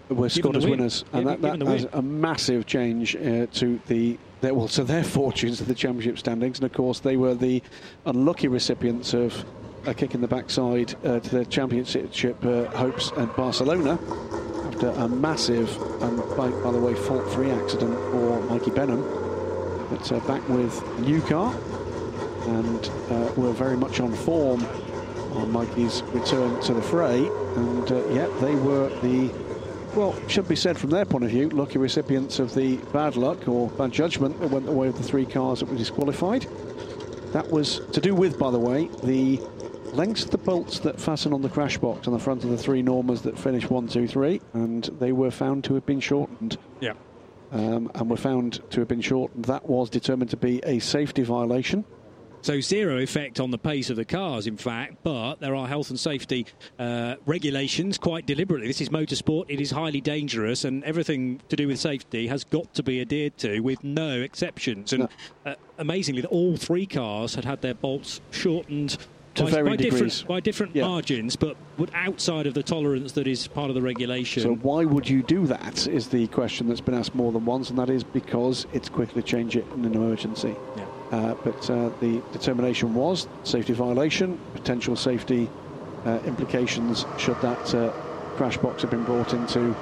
[0.10, 4.18] were scored as winners, and yeah, that, that has a massive change uh, to the
[4.42, 6.60] their, well to their fortunes of the championship standings.
[6.60, 7.62] And of course, they were the
[8.06, 9.46] unlucky recipients of
[9.86, 13.98] a kick in the backside uh, to their championship uh, hopes at Barcelona
[14.78, 19.02] after a massive, and by, by the way, fault-free accident for Mikey Benham.
[19.90, 21.56] But uh, back with a new car,
[22.46, 24.64] and uh, we're very much on form
[25.34, 27.26] on Mikey's return to the fray.
[27.26, 29.32] And uh, yeah, they were the,
[29.96, 33.48] well, should be said from their point of view, lucky recipients of the bad luck
[33.48, 36.46] or bad judgment that went the way of the three cars that were disqualified.
[37.34, 39.42] That was to do with, by the way, the
[39.94, 42.58] lengths of the bolts that fasten on the crash box on the front of the
[42.58, 46.58] three Normas that finish one, two, three, and they were found to have been shortened.
[46.82, 46.94] Yeah.
[47.52, 49.46] Um, and were found to have been shortened.
[49.46, 51.86] That was determined to be a safety violation.
[52.42, 55.90] So zero effect on the pace of the cars, in fact, but there are health
[55.90, 56.46] and safety
[56.78, 58.68] uh, regulations quite deliberately.
[58.68, 62.74] This is motorsport; it is highly dangerous, and everything to do with safety has got
[62.76, 64.94] to be adhered to with no exceptions.
[64.94, 65.10] And
[65.46, 68.98] uh, amazingly, all three cars had had their bolts shortened
[69.38, 70.02] to by, very by degrees.
[70.02, 70.88] different by different yeah.
[70.88, 71.56] margins, but
[71.94, 74.44] outside of the tolerance that is part of the regulation.
[74.44, 75.88] So why would you do that?
[75.88, 79.22] Is the question that's been asked more than once, and that is because it's quickly
[79.22, 80.56] change it in an emergency.
[80.76, 80.86] Yeah.
[81.12, 85.50] Uh, but uh, the determination was safety violation, potential safety
[86.06, 87.92] uh, implications should that uh,
[88.36, 89.76] crash box have been brought into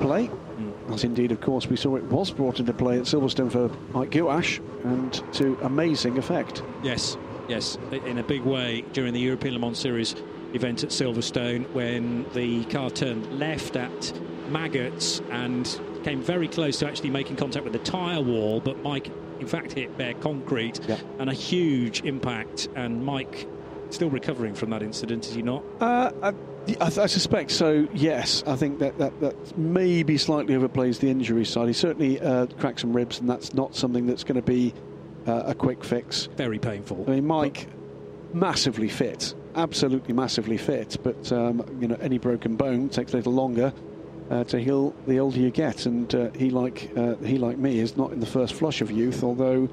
[0.00, 0.28] play.
[0.28, 0.94] Mm.
[0.94, 4.10] As indeed, of course, we saw it was brought into play at Silverstone for Mike
[4.10, 6.62] Guasch, and to amazing effect.
[6.82, 7.16] Yes,
[7.48, 10.14] yes, in a big way during the European Le Mans Series
[10.54, 14.12] event at Silverstone when the car turned left at
[14.48, 19.10] Maggots and came very close to actually making contact with the tyre wall, but Mike,
[19.40, 20.98] in fact, hit bare concrete yeah.
[21.18, 22.68] and a huge impact.
[22.76, 23.48] And Mike
[23.90, 25.64] still recovering from that incident, is he not?
[25.80, 26.28] Uh, I,
[26.80, 27.88] I, I, suspect so.
[27.94, 31.68] Yes, I think that, that that maybe slightly overplays the injury side.
[31.68, 34.74] He certainly uh, cracked some ribs, and that's not something that's going to be
[35.26, 36.26] uh, a quick fix.
[36.36, 37.04] Very painful.
[37.06, 37.68] I mean, Mike,
[38.32, 43.32] massively fit, absolutely massively fit, but um, you know, any broken bone takes a little
[43.32, 43.72] longer.
[44.30, 47.78] Uh, to heal the older you get, and uh, he like uh, he like me
[47.78, 49.68] is not in the first flush of youth, although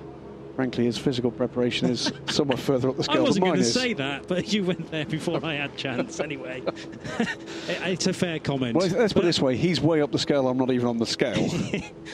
[0.56, 3.94] frankly, his physical preparation is somewhat further up the scale I wasn't going to say
[3.94, 6.64] that, but you went there before I had chance anyway.
[7.68, 8.76] it's a fair comment.
[8.76, 10.48] Well, let's put it this way: he's way up the scale.
[10.48, 11.50] I'm not even on the scale.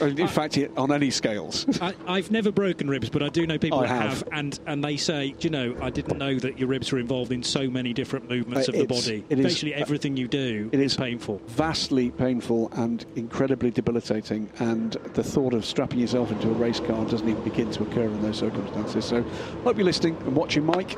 [0.00, 1.66] In fact, on any scales.
[1.80, 4.10] I, have never broken ribs, but I do know people I have.
[4.10, 7.32] have, and and they say, you know, I didn't know that your ribs were involved
[7.32, 9.24] in so many different movements uh, of the body.
[9.28, 14.50] It Basically, is, everything you do it is is painful, vastly painful, and incredibly debilitating.
[14.58, 18.04] And the thought of strapping yourself into a race car doesn't even begin to occur
[18.04, 19.04] in those circumstances.
[19.04, 19.22] So,
[19.64, 20.96] hope you're listening and watching, Mike.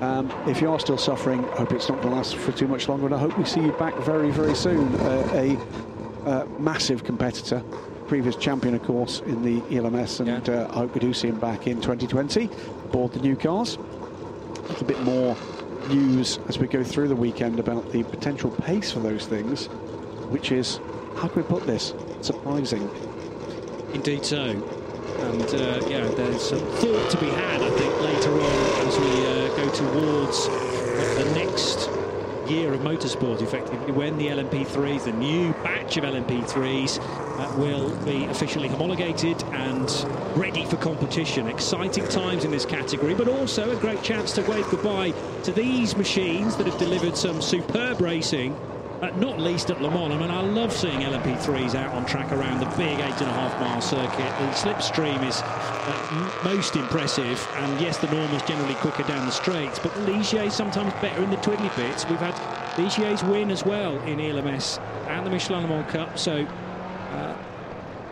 [0.00, 2.68] Um, if you are still suffering, I hope it's not going to last for too
[2.68, 4.94] much longer, and I hope we see you back very, very soon.
[4.96, 7.60] Uh, a uh, massive competitor,
[8.06, 10.54] previous champion, of course, in the ELMS, and Yeah.
[10.54, 12.44] uh, I hope we do see him back in 2020
[12.84, 13.76] aboard the new cars.
[13.76, 15.36] A little bit more
[15.88, 19.66] news as we go through the weekend about the potential pace for those things,
[20.30, 20.78] which is,
[21.16, 21.94] how can we put this?
[22.20, 22.88] Surprising.
[23.94, 24.77] Indeed so.
[25.18, 29.26] And uh, yeah, there's some thought to be had, I think, later on as we
[29.26, 31.90] uh, go towards the next
[32.48, 38.24] year of motorsport, effectively, when the LMP3s, the new batch of LMP3s, uh, will be
[38.26, 39.90] officially homologated and
[40.36, 41.46] ready for competition.
[41.48, 45.10] Exciting times in this category, but also a great chance to wave goodbye
[45.42, 48.56] to these machines that have delivered some superb racing
[49.00, 50.12] not least at Le Mans.
[50.12, 53.32] I mean, I love seeing LMP3s out on track around the big eight and a
[53.32, 54.10] half mile circuit.
[54.18, 59.32] The slipstream is uh, most impressive, and yes, the norm is generally quicker down the
[59.32, 62.08] straights, but Ligier sometimes better in the twiddly bits.
[62.08, 62.34] We've had
[62.76, 66.44] Ligier's win as well in ELMS and the Michelin Le Mans Cup, so
[67.12, 67.36] uh,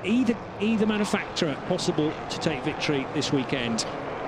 [0.05, 3.85] either either manufacturer possible to take victory this weekend.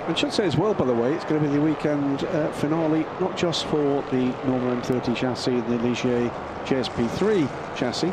[0.09, 2.51] And should say as well, by the way, it's going to be the weekend uh,
[2.53, 6.31] finale, not just for the normal M30 chassis and the Ligier
[6.65, 8.09] JSP3 chassis,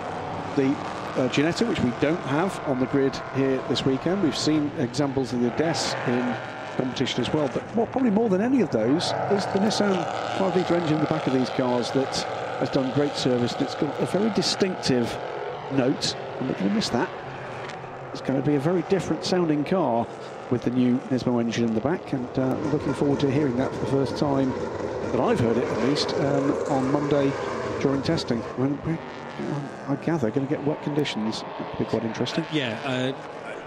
[0.58, 0.68] the
[1.16, 4.22] uh, Ginetta, which we don't have on the grid here this weekend.
[4.24, 6.36] We've seen examples of the DES in
[6.76, 9.96] competition as well, but what, probably more than any of those is the Nissan
[10.38, 12.14] 5 litre engine in the back of these cars that
[12.60, 13.54] has done great service.
[13.54, 15.18] And it's got a very distinctive
[15.72, 17.10] note, and we're going to miss that.
[18.12, 20.06] It's going to be a very different sounding car
[20.52, 23.72] with the new Nismo engine in the back, and uh, looking forward to hearing that
[23.74, 24.52] for the first time
[25.12, 27.32] that I've heard it at least um, on Monday
[27.82, 28.40] during testing.
[28.58, 31.42] When uh, I gather, going to get wet conditions.
[31.42, 32.46] That could be quite interesting.
[32.52, 33.14] Yeah, uh,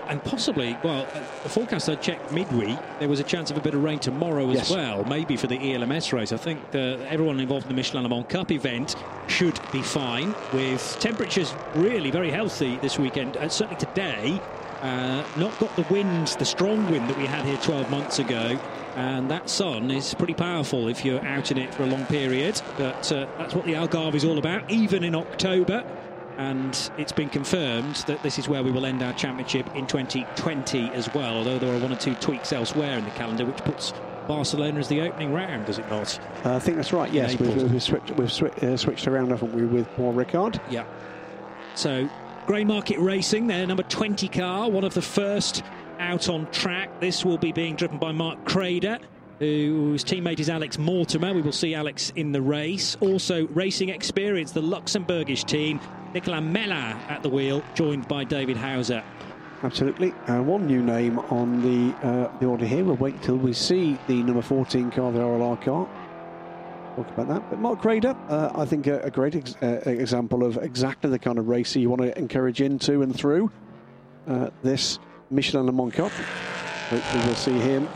[0.09, 3.61] and possibly, well, uh, the forecast I checked midweek, there was a chance of a
[3.61, 4.71] bit of rain tomorrow as Yes.
[4.71, 6.33] well, maybe for the ELMS race.
[6.33, 10.35] I think uh, everyone involved in the Michelin Le Mans Cup event should be fine,
[10.55, 14.41] with temperatures really very healthy this weekend, and certainly today.
[14.81, 18.59] Uh, not got the wind, the strong wind that we had here 12 months ago,
[18.95, 22.61] and that sun is pretty powerful if you're out in it for a long period.
[22.77, 25.85] But uh, that's what the Algarve is all about, even in October
[26.39, 30.89] and it's been confirmed that this is where we will end our championship in 2020
[30.93, 31.37] as well.
[31.37, 33.93] Although there are one or two tweaks elsewhere in the calendar, which puts
[34.29, 36.17] Barcelona as the opening round, does it not?
[36.45, 37.13] Uh, I think that's right.
[37.13, 40.61] Yes, we've, we've, switched, we've swi- uh, switched around, haven't we, with Paul Ricard?
[40.71, 40.85] Yeah.
[41.75, 42.09] So,
[42.49, 45.63] Grey Market Racing, their number 20 car, one of the first
[45.99, 46.99] out on track.
[46.99, 48.99] This will be being driven by Mark Crader.
[49.39, 51.35] Whose teammate is Alex Mortimer.
[51.35, 52.97] We will see Alex in the race.
[53.03, 55.79] Also, racing experience, the Luxembourgish team,
[56.15, 59.05] Nicolas Mella at the wheel, joined by David Hauser.
[59.63, 60.13] Absolutely.
[60.27, 62.83] Uh, one new name on the uh, the order here.
[62.83, 65.87] We'll wait till we see the number 14 car, the RLR car.
[66.99, 67.51] Talk about that.
[67.51, 71.19] But Mark Crader, uh, I think a, a great ex- uh, example of exactly the
[71.21, 73.53] kind of racer you want to encourage into and through
[74.27, 74.99] uh, this
[75.31, 76.11] Michelin Le Mans Cup.
[76.91, 77.89] Hopefully we'll see him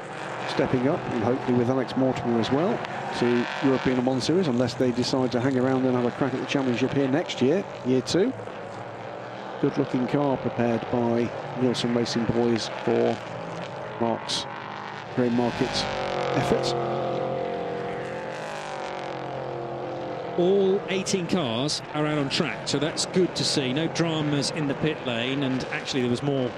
[0.49, 2.79] stepping up and hopefully with Alex Mortimer as well
[3.19, 6.33] to European Le Mans Series unless they decide to hang around and have a crack
[6.33, 8.33] at the championship here next year, year two
[9.63, 11.29] good looking car prepared by
[11.61, 13.19] Nielsen Racing Boys for
[14.01, 14.47] Mark's
[15.17, 15.83] Grey Market's
[16.37, 16.92] efforts.
[20.39, 23.75] All 18 cars are out on track, so that's good to see.
[23.75, 26.51] No dramas in the pit lane, and actually, there was more,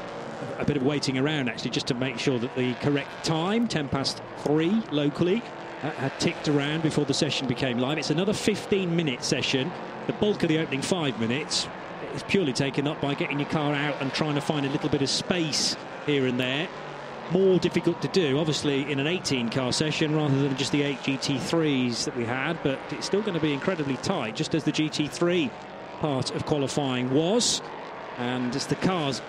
[0.58, 3.88] a bit of waiting around actually, just to make sure that the correct time, 10
[3.88, 5.42] past 3 locally,
[5.82, 7.98] uh, had ticked around before the session became live.
[7.98, 9.72] It's another 15 minute session.
[10.06, 11.66] The bulk of the opening five minutes
[12.14, 14.88] is purely taken up by getting your car out and trying to find a little
[14.88, 16.68] bit of space here and there
[17.32, 20.98] more difficult to do, obviously, in an 18 car session rather than just the eight
[20.98, 24.72] GT3s that we had, but it's still going to be incredibly tight, just as the
[24.72, 25.50] GT3
[26.00, 27.62] part of qualifying was.
[28.18, 29.22] And as the cars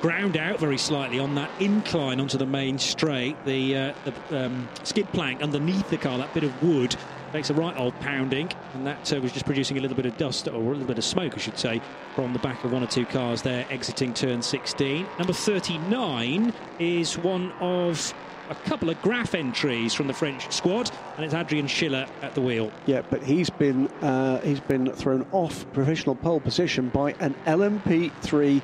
[0.00, 4.68] ground out very slightly on that incline onto the main straight, the, uh, the um,
[4.82, 6.96] skid plank underneath the car, that bit of wood,
[7.32, 10.16] makes a right old pounding, and that uh, was just producing a little bit of
[10.16, 11.80] dust, or a little bit of smoke, I should say,
[12.14, 15.06] from the back of one or two cars there exiting turn 16.
[15.18, 18.14] Number 39 is one of
[18.50, 22.40] a couple of Graff entries from the French squad, and it's Adrian Schiller at the
[22.40, 22.72] wheel.
[22.86, 28.60] Yeah, but he's been uh, he's been thrown off provisional pole position by an LMP3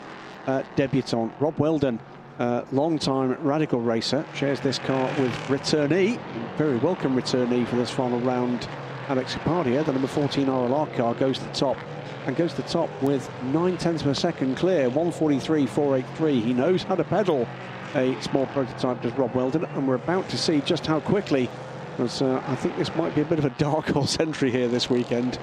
[0.47, 2.01] uh, debutant, Rob Weldon.
[2.39, 6.20] Uh, long-time radical racer shares this car with returnee,
[6.59, 8.68] very welcome returnee for this final round.
[9.09, 11.78] Alex Kapadia, the number 14 RLR car, goes to the top
[12.26, 16.43] and goes to the top with nine tenths of a second clear, 143.483.
[16.43, 17.49] He knows how to pedal,
[17.95, 21.49] a small prototype does Rob Weldon, and we're about to see just how quickly.
[21.97, 24.68] Because uh, I think this might be a bit of a dark horse entry here
[24.68, 25.39] this weekend.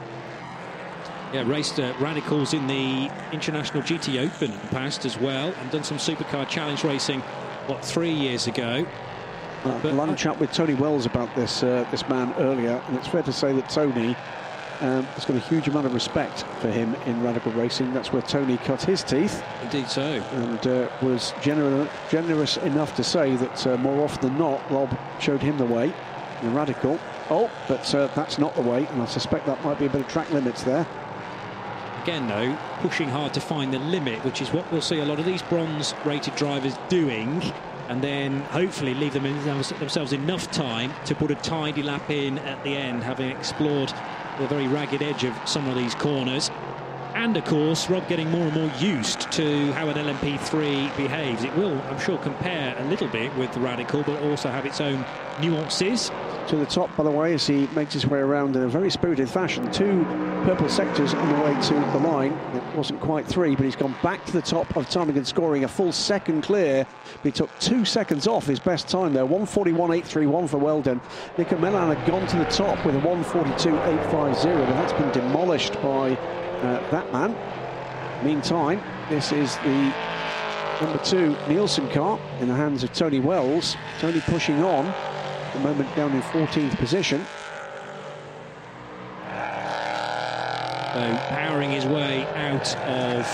[1.33, 5.71] Yeah, raced uh, radicals in the International GT Open in the past as well, and
[5.71, 7.21] done some supercar challenge racing,
[7.65, 8.85] what, three years ago.
[9.63, 12.79] Uh, but I had a chat with Tony Wells about this uh, this man earlier,
[12.87, 14.15] and it's fair to say that Tony
[14.81, 17.93] um, has got a huge amount of respect for him in radical racing.
[17.93, 19.43] That's where Tony cut his teeth.
[19.63, 20.03] Indeed so.
[20.03, 24.95] And uh, was gener- generous enough to say that uh, more often than not, Rob
[25.19, 25.91] showed him the way
[26.43, 26.99] in radical.
[27.31, 30.01] Oh, but uh, that's not the way, and I suspect that might be a bit
[30.01, 30.85] of track limits there.
[32.03, 35.19] Again, though, pushing hard to find the limit, which is what we'll see a lot
[35.19, 37.41] of these bronze rated drivers doing
[37.87, 42.39] and then hopefully leave them in, themselves enough time to put a tidy lap in
[42.39, 43.93] at the end, having explored
[44.37, 46.51] the very ragged edge of some of these corners.
[47.15, 51.45] And of course, Rob getting more and more used to how an LMP3 behaves.
[51.45, 54.81] It will, I'm sure, compare a little bit with the Radical, but also have its
[54.81, 55.05] own
[55.39, 56.11] nuances
[56.47, 58.89] to the top, by the way, as he makes his way around in a very
[58.89, 59.71] spirited fashion.
[59.71, 60.03] Two
[60.43, 62.33] purple sectors on the way to the line.
[62.53, 65.67] It wasn't quite three, but he's gone back to the top of Ptarmigan, scoring a
[65.67, 66.85] full second clear.
[67.23, 69.25] He took two seconds off his best time there.
[69.25, 71.01] 141.831 for Weldon.
[71.37, 76.11] Nico Melan had gone to the top with a 142.850, but that's been demolished by
[76.15, 77.35] uh, that man.
[78.23, 79.93] Meantime, this is the
[80.81, 83.75] number two Nielsen car in the hands of Tony Wells.
[83.99, 84.93] Tony pushing on
[85.53, 87.25] the moment down in 14th position.
[90.93, 93.25] So powering his way out of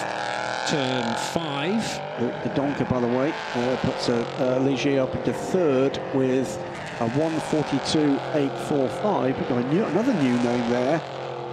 [0.70, 1.04] turn
[1.34, 1.82] five.
[2.20, 6.60] The, the Doncker, by the way, uh, puts a, a Ligier up into third with
[7.00, 9.26] a 142.845.
[9.26, 11.02] We've got a new, another new name there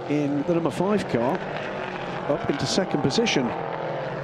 [0.09, 1.37] in the number five car,
[2.29, 3.45] up into second position.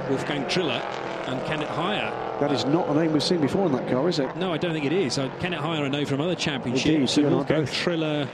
[0.08, 0.82] Wolfgang Triller
[1.26, 4.18] and Kenneth Heyer that is not a name we've seen before in that car, is
[4.18, 4.36] it?
[4.36, 5.18] No, I don't think it is.
[5.18, 7.16] Uh, Kenneth Heyer I know from other championships.
[7.16, 8.28] Indeed, Wolfgang Triller,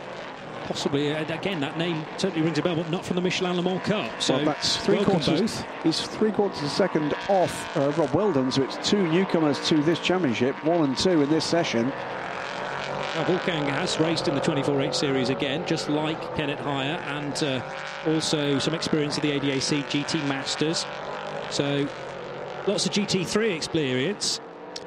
[0.64, 1.14] possibly.
[1.14, 3.82] Uh, again, that name certainly rings a bell, but not from the Michelin Le Mans
[3.82, 4.10] Cup.
[4.20, 5.40] So well, that's three quarters.
[5.40, 5.66] Both.
[5.82, 9.82] He's three quarters of a second off uh, Rob Weldon, so it's two newcomers to
[9.82, 11.88] this championship, one and two in this session.
[13.14, 17.60] Now, Wolfgang has raced in the 24H series again, just like Kenneth Heyer, and uh,
[18.06, 20.86] also some experience of the ADAC GT Masters.
[21.50, 21.88] So
[22.66, 24.40] Lots of GT3 experience.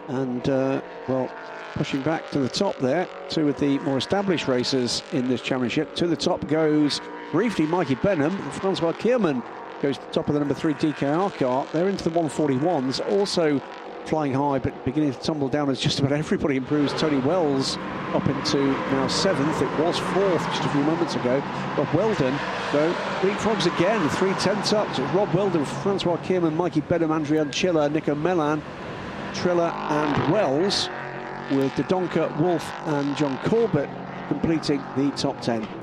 [0.07, 1.29] And, uh, well,
[1.73, 5.95] pushing back to the top there, two of the more established racers in this championship.
[5.95, 7.01] To the top goes
[7.31, 8.37] briefly Mikey Benham.
[8.51, 9.41] Francois Kirmann
[9.81, 11.65] goes to the top of the number three DKR car.
[11.73, 12.99] They're into the 141s.
[13.11, 13.61] Also
[14.05, 16.93] flying high, but beginning to tumble down as just about everybody improves.
[16.93, 17.77] Tony Wells
[18.13, 18.57] up into
[18.91, 19.61] now seventh.
[19.61, 21.41] It was fourth just a few moments ago.
[21.77, 22.37] Rob Weldon,
[22.71, 24.93] though, leapfrogs again, three tenths up.
[24.95, 28.61] So Rob Weldon, Francois Kirmann, Mikey Benham, Andrea Chiller, Nico Melan,
[29.33, 30.89] Triller, and Wells,
[31.51, 33.89] with De Doncker, Wolf, and John Corbett
[34.27, 35.82] completing the top 10.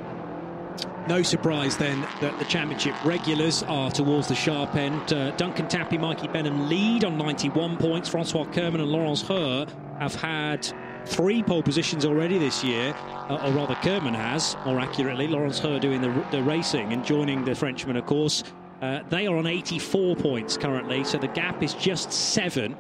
[1.11, 5.12] No surprise then that the championship regulars are towards the sharp end.
[5.12, 8.08] Uh, Duncan Tappy, Mikey Benham lead on 91 points.
[8.08, 10.72] Francois Kirmann and Laurents Hörr have had
[11.06, 12.94] three pole positions already this year,
[13.28, 15.26] uh, or rather, Kirmann has, more accurately.
[15.26, 18.44] Laurents Hörr doing the, the racing and joining the Frenchman, of course.
[18.80, 22.76] Uh, they are on 84 points currently, so the gap is just seven.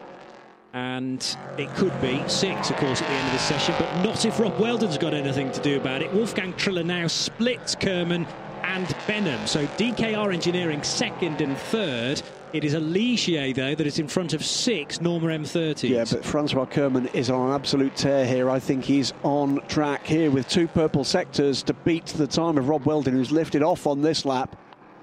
[0.72, 4.24] And it could be six, of course, at the end of the session, but not
[4.24, 6.12] if Rob Weldon's got anything to do about it.
[6.12, 8.26] Wolfgang Triller now splits Kirmann
[8.62, 9.46] and Benham.
[9.48, 12.22] So DKR Engineering second and third.
[12.52, 15.88] It is a Ligier, though, that is in front of six Norma M30s.
[15.88, 18.50] Yeah, but Francois Kirmann is on an absolute tear here.
[18.50, 22.68] I think he's on track here with two purple sectors to beat the time of
[22.68, 24.56] Rob Weldon, who's lifted off on this lap.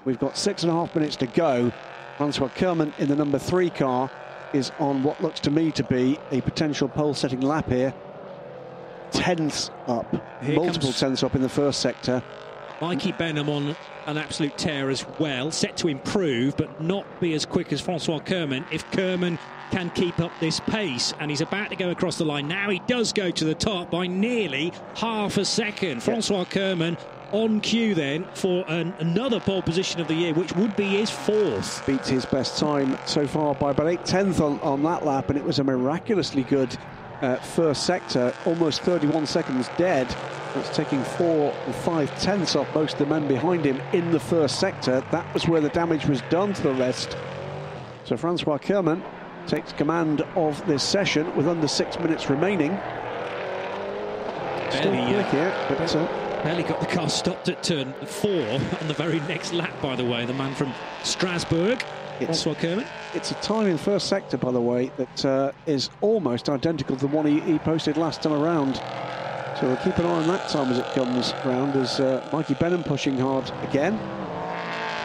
[0.04, 1.72] We've got six and a half minutes to go.
[2.16, 4.10] Francois Kirmann in the number three car
[4.52, 7.94] is on what looks to me to be a potential pole setting lap here.
[9.10, 10.06] Tenths up,
[10.42, 12.22] here multiple tenths up in the first sector.
[12.80, 13.76] Mikey Benham on
[14.06, 18.20] an absolute tear as well, set to improve, but not be as quick as Francois
[18.20, 19.38] Kirmann if Kirmann
[19.70, 21.12] can keep up this pace.
[21.18, 22.48] And he's about to go across the line.
[22.48, 26.02] Now he does go to the top by nearly half a second.
[26.02, 26.96] Francois Kirmann
[27.32, 31.10] on cue then for an, another pole position of the year, which would be his
[31.10, 31.84] fourth.
[31.86, 35.38] Beats his best time so far by about eight tenths on, on that lap, and
[35.38, 36.76] it was a miraculously good
[37.20, 40.08] uh, first sector, almost 31 seconds dead.
[40.54, 44.20] That's taking four or five tenths off most of the men behind him in the
[44.20, 45.04] first sector.
[45.10, 47.16] That was where the damage was done to the rest.
[48.04, 49.02] So Francois Kirmann
[49.46, 52.78] takes command of this session with under six minutes remaining.
[54.70, 58.94] Still quick here, but uh, Barely got the car stopped at turn four on the
[58.94, 60.24] very next lap, by the way.
[60.24, 60.72] The man from
[61.02, 61.84] Strasbourg,
[62.20, 62.86] It's- Francois Kirmann.
[63.14, 67.00] It's a time in first sector, by the way, that uh, is almost identical to
[67.08, 68.76] the one he, he posted last time around.
[69.58, 71.74] So we'll keep an eye on that time as it comes round.
[71.74, 73.98] As uh, Mikey Benham pushing hard again,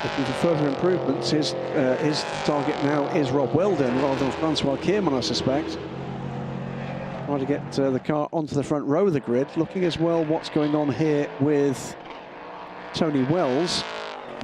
[0.03, 1.31] looking for further improvements.
[1.31, 5.77] His uh, his target now is Rob Weldon rather than Francois Kirmann, I suspect.
[7.34, 9.47] Trying to get uh, the car onto the front row of the grid.
[9.57, 11.95] Looking as well what's going on here with
[12.93, 13.81] Tony Wells.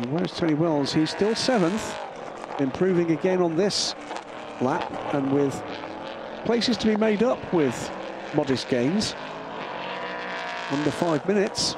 [0.09, 0.91] Where's Tony Wells?
[0.91, 1.95] He's still seventh
[2.57, 3.93] improving again on this
[4.59, 5.61] lap and with
[6.45, 7.91] places to be made up with
[8.33, 9.13] modest gains.
[10.71, 11.75] Under five minutes.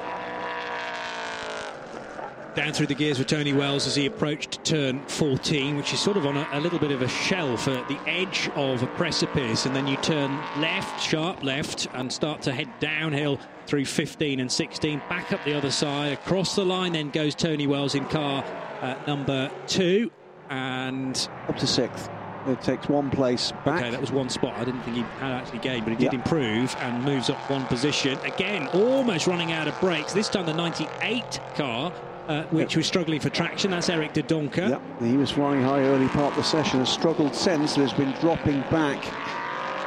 [2.54, 6.18] Down through the gears with Tony Wells as he approached turn 14, which is sort
[6.18, 9.64] of on a, a little bit of a shelf at the edge of a precipice,
[9.64, 10.30] and then you turn
[10.60, 15.54] left, sharp left, and start to head downhill through 15 and 16, back up the
[15.54, 16.92] other side, across the line.
[16.92, 18.44] Then goes Tony Wells in car
[18.82, 20.10] uh, number two,
[20.50, 22.10] and Up to sixth.
[22.46, 23.80] It takes one place back.
[23.80, 24.58] Okay, that was one spot.
[24.58, 26.18] I didn't think he had actually gained, but he did Yeah.
[26.18, 28.18] improve and moves up one position.
[28.24, 30.12] Again, almost running out of brakes.
[30.12, 31.92] This time the 98 car,
[32.28, 33.70] uh, which was struggling for traction.
[33.70, 34.68] That's Eric de Doncker.
[34.68, 38.12] Yep, he was flying high early part of the session, has struggled since, has been
[38.20, 39.02] dropping back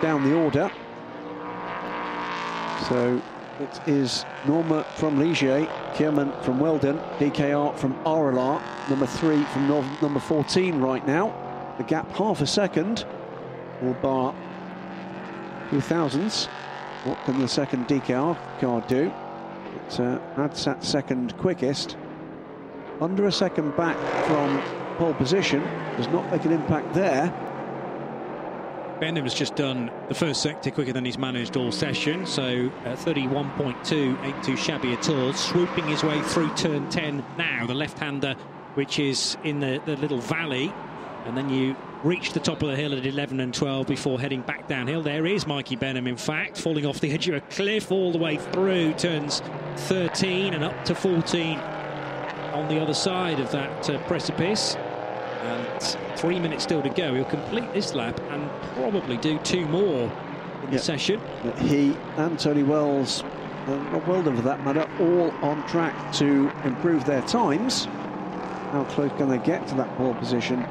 [0.02, 0.72] down the order.
[2.90, 3.22] So
[3.60, 5.66] it is Norma from Ligier,
[5.96, 11.74] Kirmann from Weldon, DKR from RLR, number three from nov- number 14 right now.
[11.78, 13.06] The gap half a second
[13.82, 14.36] will bar
[15.70, 16.46] two thousandths.
[17.06, 19.12] What can the second DKR car do?
[19.88, 21.98] It uh, had sat second quickest
[23.02, 24.62] under a second back from
[24.98, 25.62] pole position
[25.98, 27.34] does not make an impact there.
[29.00, 32.96] Benham has just done the first sector quicker than he's managed all session, so uh,
[32.96, 35.34] 31.2 ain't too shabby at all.
[35.34, 38.36] Swooping his way through turn 10 now, the left-hander,
[38.76, 40.74] which is in the, the little valley,
[41.26, 44.42] and then you reach the top of the hill at 11 and 12 before heading
[44.42, 45.02] back downhill.
[45.02, 48.18] There is Mikey Benham, in fact, falling off the edge of a cliff all the
[48.18, 49.42] way through turns
[49.76, 51.60] 13 and up to 14
[52.56, 54.76] on the other side of that uh, precipice.
[54.76, 57.14] And three minutes still to go.
[57.14, 60.12] He'll complete this lap and probably do two more
[60.64, 61.22] in the session.
[61.44, 63.24] But he and Tony Wells,
[63.68, 67.86] and Rob Weldon for that matter, all on track to improve their times.
[68.72, 70.66] How close can they get to that pole position?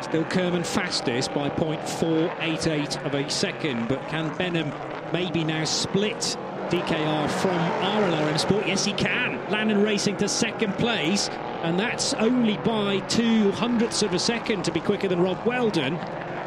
[0.00, 4.72] Still Kirmann fastest by 0.488 of a second, but can Benham
[5.12, 6.36] maybe now split
[6.70, 8.66] DKR from RLR M Sport?
[8.66, 9.38] Yes, he can.
[9.46, 11.28] Lanan racing to second place,
[11.62, 15.94] and that's only by two hundredths of a second to be quicker than Rob Weldon.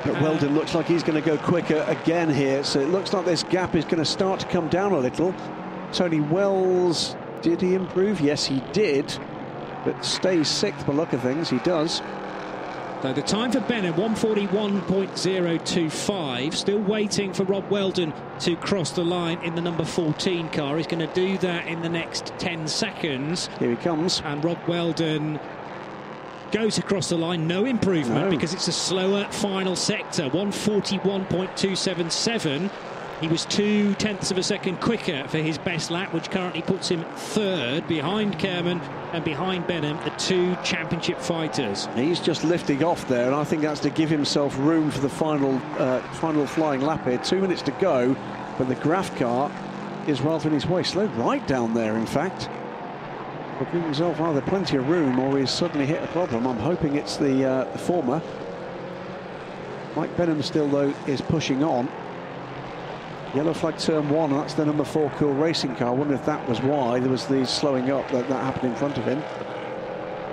[0.05, 3.26] But Weldon looks like he's going to go quicker again here, so it looks like
[3.26, 5.34] this gap is going to start to come down a little.
[5.91, 8.22] Tony Wells, did he improve?
[8.22, 9.15] Yes, he did,
[9.84, 11.49] but stays sixth by look of things.
[11.49, 12.01] He does.
[13.02, 16.54] So the time for Benham, 141.025.
[16.54, 20.78] Still waiting for Rob Weldon to cross the line in the number 14 car.
[20.78, 23.49] He's going to do that in the next 10 seconds.
[23.58, 24.22] Here he comes.
[24.24, 25.39] And Rob Weldon
[26.52, 27.47] goes across the line.
[27.47, 28.30] No improvement No.
[28.30, 30.30] because it's a slower final sector.
[30.30, 32.70] 141.277.
[33.22, 36.89] He was two tenths of a second quicker for his best lap, which currently puts
[36.89, 38.82] him third behind Kirmann
[39.13, 41.88] and behind Benham, the two championship fighters.
[41.95, 45.09] He's just lifting off there, and I think that's to give himself room for the
[45.09, 47.19] final uh, final flying lap here.
[47.19, 48.15] Two minutes to go,
[48.57, 49.51] but the Graff car
[50.07, 50.82] is rather in his way.
[50.82, 52.49] Slowed right down there, in fact.
[53.59, 56.47] But giving himself either plenty of room or he's suddenly hit a problem.
[56.47, 58.19] I'm hoping it's the, uh, the former.
[59.95, 61.88] Mike Benham still, though, is pushing on.
[63.34, 65.88] Yellow flag turn one, that's the number four cool racing car.
[65.88, 68.75] I wonder if that was why there was the slowing up that, that happened in
[68.77, 69.23] front of him.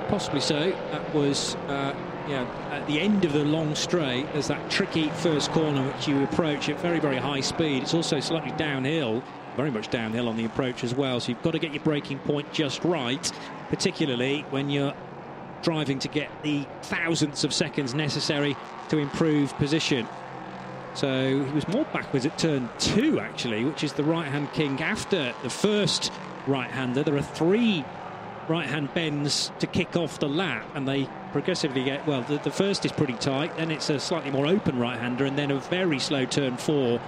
[0.08, 0.70] Possibly so.
[0.90, 1.94] That was, uh,
[2.28, 2.42] yeah,
[2.72, 4.26] at the end of the long straight.
[4.32, 7.84] There's that tricky first corner which you approach at very, very high speed.
[7.84, 9.22] It's also slightly downhill,
[9.54, 11.20] very much downhill on the approach as well.
[11.20, 13.30] So you've got to get your braking point just right,
[13.68, 14.94] particularly when you're
[15.62, 18.56] driving to get the thousandths of seconds necessary
[18.88, 20.08] to improve position.
[20.98, 24.80] So he was more backwards at turn two, actually, which is the right hand kink
[24.80, 26.10] after the first
[26.48, 27.04] right hander.
[27.04, 27.84] There are three
[28.48, 32.22] right hand bends to kick off the lap, and they progressively get well.
[32.22, 35.38] The, the first is pretty tight, then it's a slightly more open right hander, and
[35.38, 36.98] then a very slow turn four.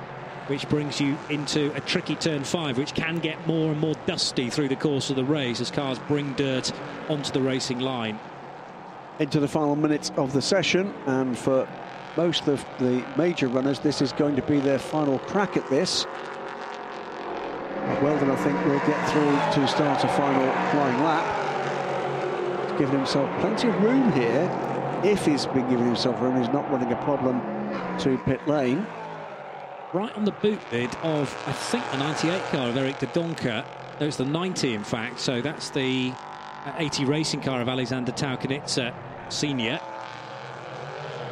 [0.47, 4.51] Which brings you into a tricky turn five, which can get more and more dusty
[4.51, 6.73] through the course of the race as cars bring dirt
[7.09, 8.21] onto the racing line.
[9.21, 11.69] into the final minutes of the session and for
[12.21, 16.07] most of the major runners this is going to be their final crack at this
[18.03, 22.71] Weldon, I think, will get through to start a final flying lap.
[22.71, 24.49] He's given himself plenty of room here.
[25.03, 27.41] If he's been giving himself room, he's not running a problem
[27.99, 28.87] to pit lane.
[29.93, 33.65] Right on the boot lid of, I think, the 98 car of Eric de Doncker.
[33.99, 35.21] There's the 90, in fact.
[35.21, 36.13] So that's the
[36.65, 38.95] uh, AT racing car of Alexander Talkanitsa
[39.31, 39.81] Senior.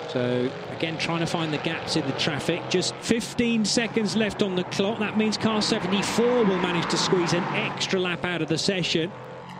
[0.08, 2.62] So again, trying to find the gaps in the traffic.
[2.70, 4.98] Just 15 seconds left on the clock.
[4.98, 9.12] That means car 74 will manage to squeeze an extra lap out of the session.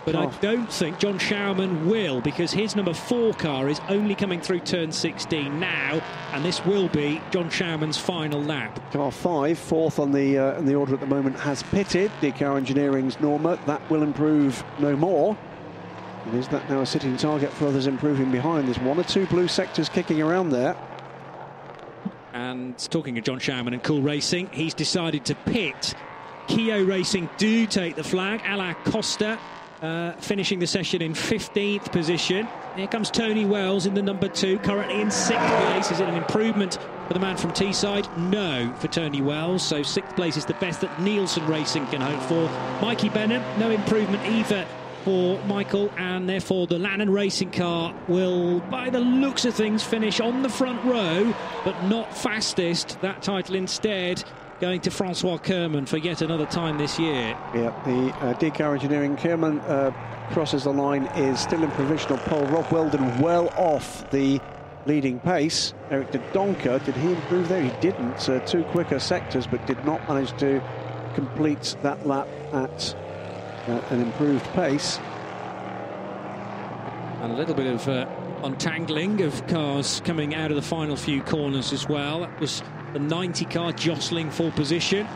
[0.04, 0.20] But oh.
[0.20, 4.60] I don't think John Schauerman will because his number four car is only coming through
[4.60, 6.00] turn 16 now,
[6.32, 8.80] and this will be John Schauerman's final lap.
[8.90, 12.10] Car five, fourth on the uh, in the order at the moment, has pitted.
[12.22, 13.58] DKR Engineering's Norma.
[13.66, 15.36] That will improve no more.
[16.28, 18.66] And is that now a sitting target for others improving behind?
[18.66, 20.76] There's one or two blue sectors kicking around there.
[22.34, 25.94] And talking of John Schauerman and Cool Racing, he's decided to pit.
[26.46, 28.42] Kio Racing do take the flag.
[28.44, 29.38] Alain Costa
[29.80, 32.46] uh, finishing the session in 15th position.
[32.76, 35.90] Here comes Tony Wells in the number two, currently in sixth place.
[35.90, 38.14] Is it an improvement for the man from Teesside?
[38.18, 39.66] No, for Tony Wells.
[39.66, 42.82] So sixth place is the best that Nielsen Racing can hope for.
[42.82, 44.66] Mikey Benham, no improvement either
[45.08, 50.20] for Michael, and therefore the Lanan racing car will, by the looks of things, finish
[50.20, 51.34] on the front row,
[51.64, 53.00] but not fastest.
[53.00, 54.22] That title instead
[54.60, 57.34] going to Francois Kirmann for yet another time this year.
[57.54, 59.92] Yeah, the uh, DKR Engineering Kirmann uh,
[60.30, 62.44] crosses the line, is still in provisional pole.
[62.44, 64.38] Rob Weldon well off the
[64.84, 65.72] leading pace.
[65.90, 67.62] Eric de Doncker, did he improve there?
[67.62, 68.28] He didn't.
[68.28, 70.62] Uh, two quicker sectors, but did not manage to
[71.14, 72.94] complete that lap at
[73.68, 74.98] uh, an improved pace.
[77.20, 78.06] And a little bit of uh,
[78.42, 82.20] untangling of cars coming out of the final few corners as well.
[82.20, 82.62] That was
[82.92, 85.06] the 90 car jostling for position.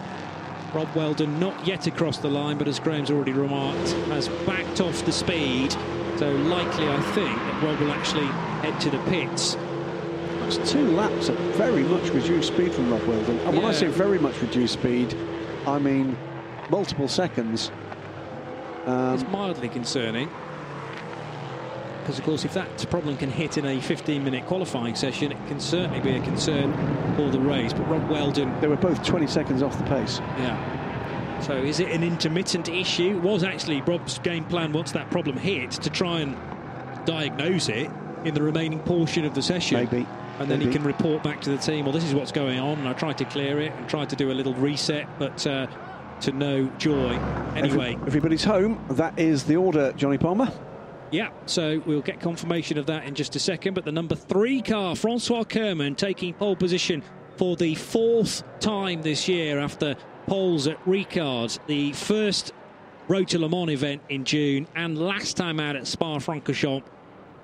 [0.74, 5.04] Rob Weldon not yet across the line, but as Graham's already remarked, has backed off
[5.04, 5.72] the speed.
[6.16, 8.26] So likely, I think, that Rob will actually
[8.62, 9.56] head to the pits.
[10.40, 13.38] That's two laps at very much reduced speed from Rob Weldon.
[13.40, 15.14] And when I say very much reduced speed,
[15.66, 16.16] I mean
[16.70, 17.70] multiple seconds.
[18.86, 20.28] Um, it's mildly concerning.
[22.00, 25.46] Because, of course, if that problem can hit in a 15 minute qualifying session, it
[25.46, 26.72] can certainly be a concern
[27.16, 27.72] for the race.
[27.72, 28.60] But Rob Weldon.
[28.60, 30.18] They were both 20 seconds off the pace.
[30.38, 31.40] Yeah.
[31.42, 33.18] So is it an intermittent issue?
[33.20, 36.36] Was actually Rob's game plan once that problem hit to try and
[37.04, 37.90] diagnose it
[38.24, 39.78] in the remaining portion of the session.
[39.78, 40.06] Maybe.
[40.38, 40.70] And then Maybe.
[40.70, 42.78] he can report back to the team, well, this is what's going on.
[42.78, 45.66] And I tried to clear it and tried to do a little reset, but uh,
[46.22, 47.14] to no joy.
[47.54, 47.94] Anyway.
[47.94, 48.84] Every, everybody's home.
[48.90, 50.52] That is the order, Johnny Palmer.
[51.10, 53.74] Yeah, so we'll get confirmation of that in just a second.
[53.74, 57.02] But the number three car, Francois Kirmann, taking pole position
[57.36, 59.96] for the fourth time this year after
[60.26, 62.52] poles at Ricard, the first
[63.08, 66.84] Road to Le Mans event in June, and last time out at Spa Francorchamps.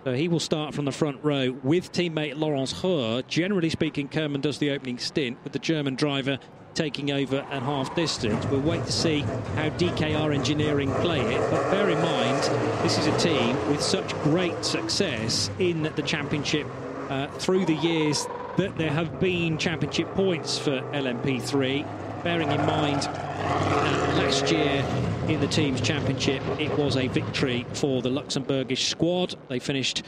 [0.04, 3.26] So he will start from the front row with teammate Laurents Hörr.
[3.26, 6.38] Generally speaking, Kirmann does the opening stint with the German driver
[6.78, 8.46] taking over at half distance.
[8.46, 9.22] We'll wait to see
[9.56, 11.50] how DKR Engineering play it.
[11.50, 12.40] But bear in mind,
[12.84, 16.68] this is a team with such great success in the championship
[17.10, 22.22] uh, through the years that there have been championship points for LMP3.
[22.22, 24.84] Bearing in mind, uh, last year
[25.26, 29.34] in the team's championship, it was a victory for the Luxembourgish squad.
[29.48, 30.04] They finished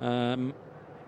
[0.00, 0.54] um,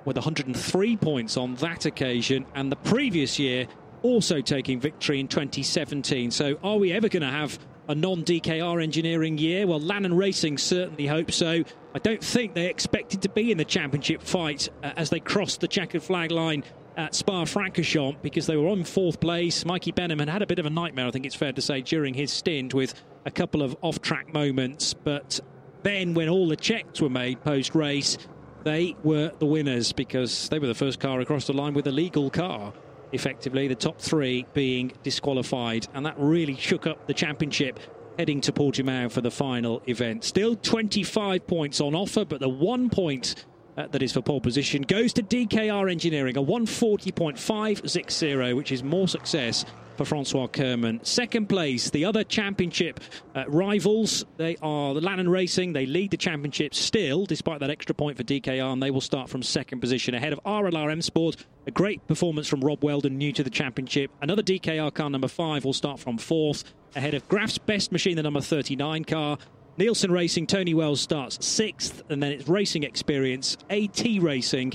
[0.04, 3.66] with 103 points on that occasion, and the previous year
[4.07, 6.30] also taking victory in 2017.
[6.30, 9.66] So, are we ever going to have a non DKR engineering year?
[9.66, 11.64] Well, Lanan Racing certainly hope so.
[11.94, 15.61] I don't think they expected to be in the championship fight uh, as they crossed
[15.61, 16.62] the checkered flag line
[16.96, 19.64] at Spa Francorchamps because they were on fourth place.
[19.64, 21.82] Mikey Benham had had a bit of a nightmare, I think it's fair to say,
[21.82, 22.94] during his stint with
[23.24, 24.94] a couple of off track moments.
[24.94, 25.40] But
[25.82, 28.18] then, when all the checks were made post race,
[28.62, 31.92] they were the winners because they were the first car across the line with a
[31.92, 32.72] legal car
[33.16, 35.88] effectively, the top three being disqualified.
[35.94, 37.80] And that really shook up the championship
[38.18, 40.22] heading to Portimao for the final event.
[40.24, 43.44] Still 25 points on offer, but the one point
[43.76, 49.08] uh, that is for pole position goes to DKR Engineering, a 140.560, which is more
[49.08, 49.64] success
[49.97, 51.05] for Francois Kirmann.
[51.05, 53.01] Second place, the other championship
[53.34, 55.72] uh, rivals, they are the Lanan Racing.
[55.72, 59.28] They lead the championship still, despite that extra point for DKR, and they will start
[59.28, 61.44] from second position ahead of RLRM Sport.
[61.66, 64.11] A great performance from Rob Weldon, new to the championship.
[64.20, 68.22] Another DKR car, number five, will start from fourth, ahead of Graff's best machine, the
[68.22, 69.38] number 39 car.
[69.78, 74.72] Nielsen Racing, Tony Wells starts sixth, and then it's Racing Experience, AT Racing,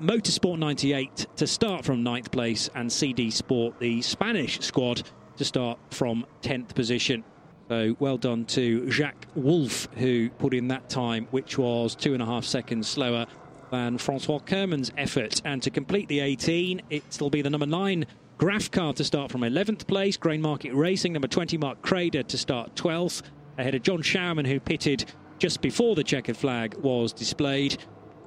[0.00, 5.02] Motorsport 98 to start from ninth place, and CD Sport, the Spanish squad,
[5.36, 7.24] to start from 10th position.
[7.68, 12.22] So well done to Jacques Wolf, who put in that time, which was two and
[12.22, 13.26] a half seconds slower
[13.70, 15.40] than Francois Kirmann's effort.
[15.44, 18.06] And to complete the 18, it'll be the number nine
[18.38, 22.36] Graff car to start from 11th place, Grey Market Racing, number 20 Mark Crader to
[22.36, 23.22] start 12th,
[23.56, 25.04] ahead of John Schauerman, who pitted
[25.38, 27.78] just before the checkered flag was displayed.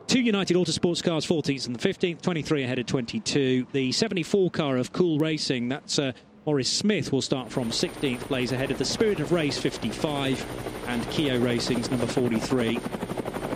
[0.07, 3.65] Two United Autosports cars, 14th and 15th, 23 ahead of 22.
[3.71, 6.11] The 74 car of Cool Racing, that's uh,
[6.45, 10.45] Morris Smith, will start from 16th place ahead of the Spirit of Race 55
[10.87, 12.77] and Keo Racing's number 43.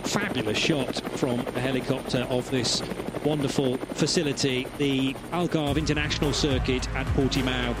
[0.02, 2.82] Fabulous shot from a helicopter of this
[3.24, 7.76] wonderful facility, the Algarve International Circuit at Portimao.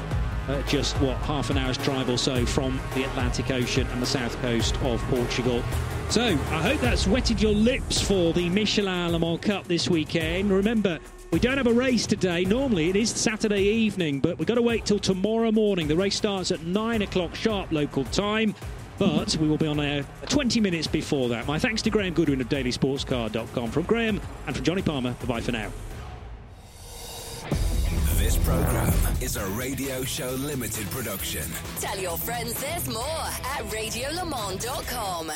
[0.48, 4.06] Uh, just what half an hour's drive or so from the Atlantic Ocean and the
[4.06, 5.62] south coast of Portugal.
[6.10, 10.50] So, I hope that's wetted your lips for the Michelin Le Mans Cup this weekend.
[10.50, 10.98] Remember,
[11.30, 12.44] we don't have a race today.
[12.44, 15.86] Normally it is Saturday evening, but we've got to wait till tomorrow morning.
[15.86, 18.56] The race starts at 9 o'clock sharp local time,
[18.98, 21.46] but we will be on air 20 minutes before that.
[21.46, 23.70] My thanks to Graham Goodwin of dailysportscar.com.
[23.70, 25.70] From Graham and from Johnny Palmer, bye for now.
[28.16, 31.48] This program is a Radio Show Limited production.
[31.78, 35.30] Tell your friends there's more at radiolemans.com.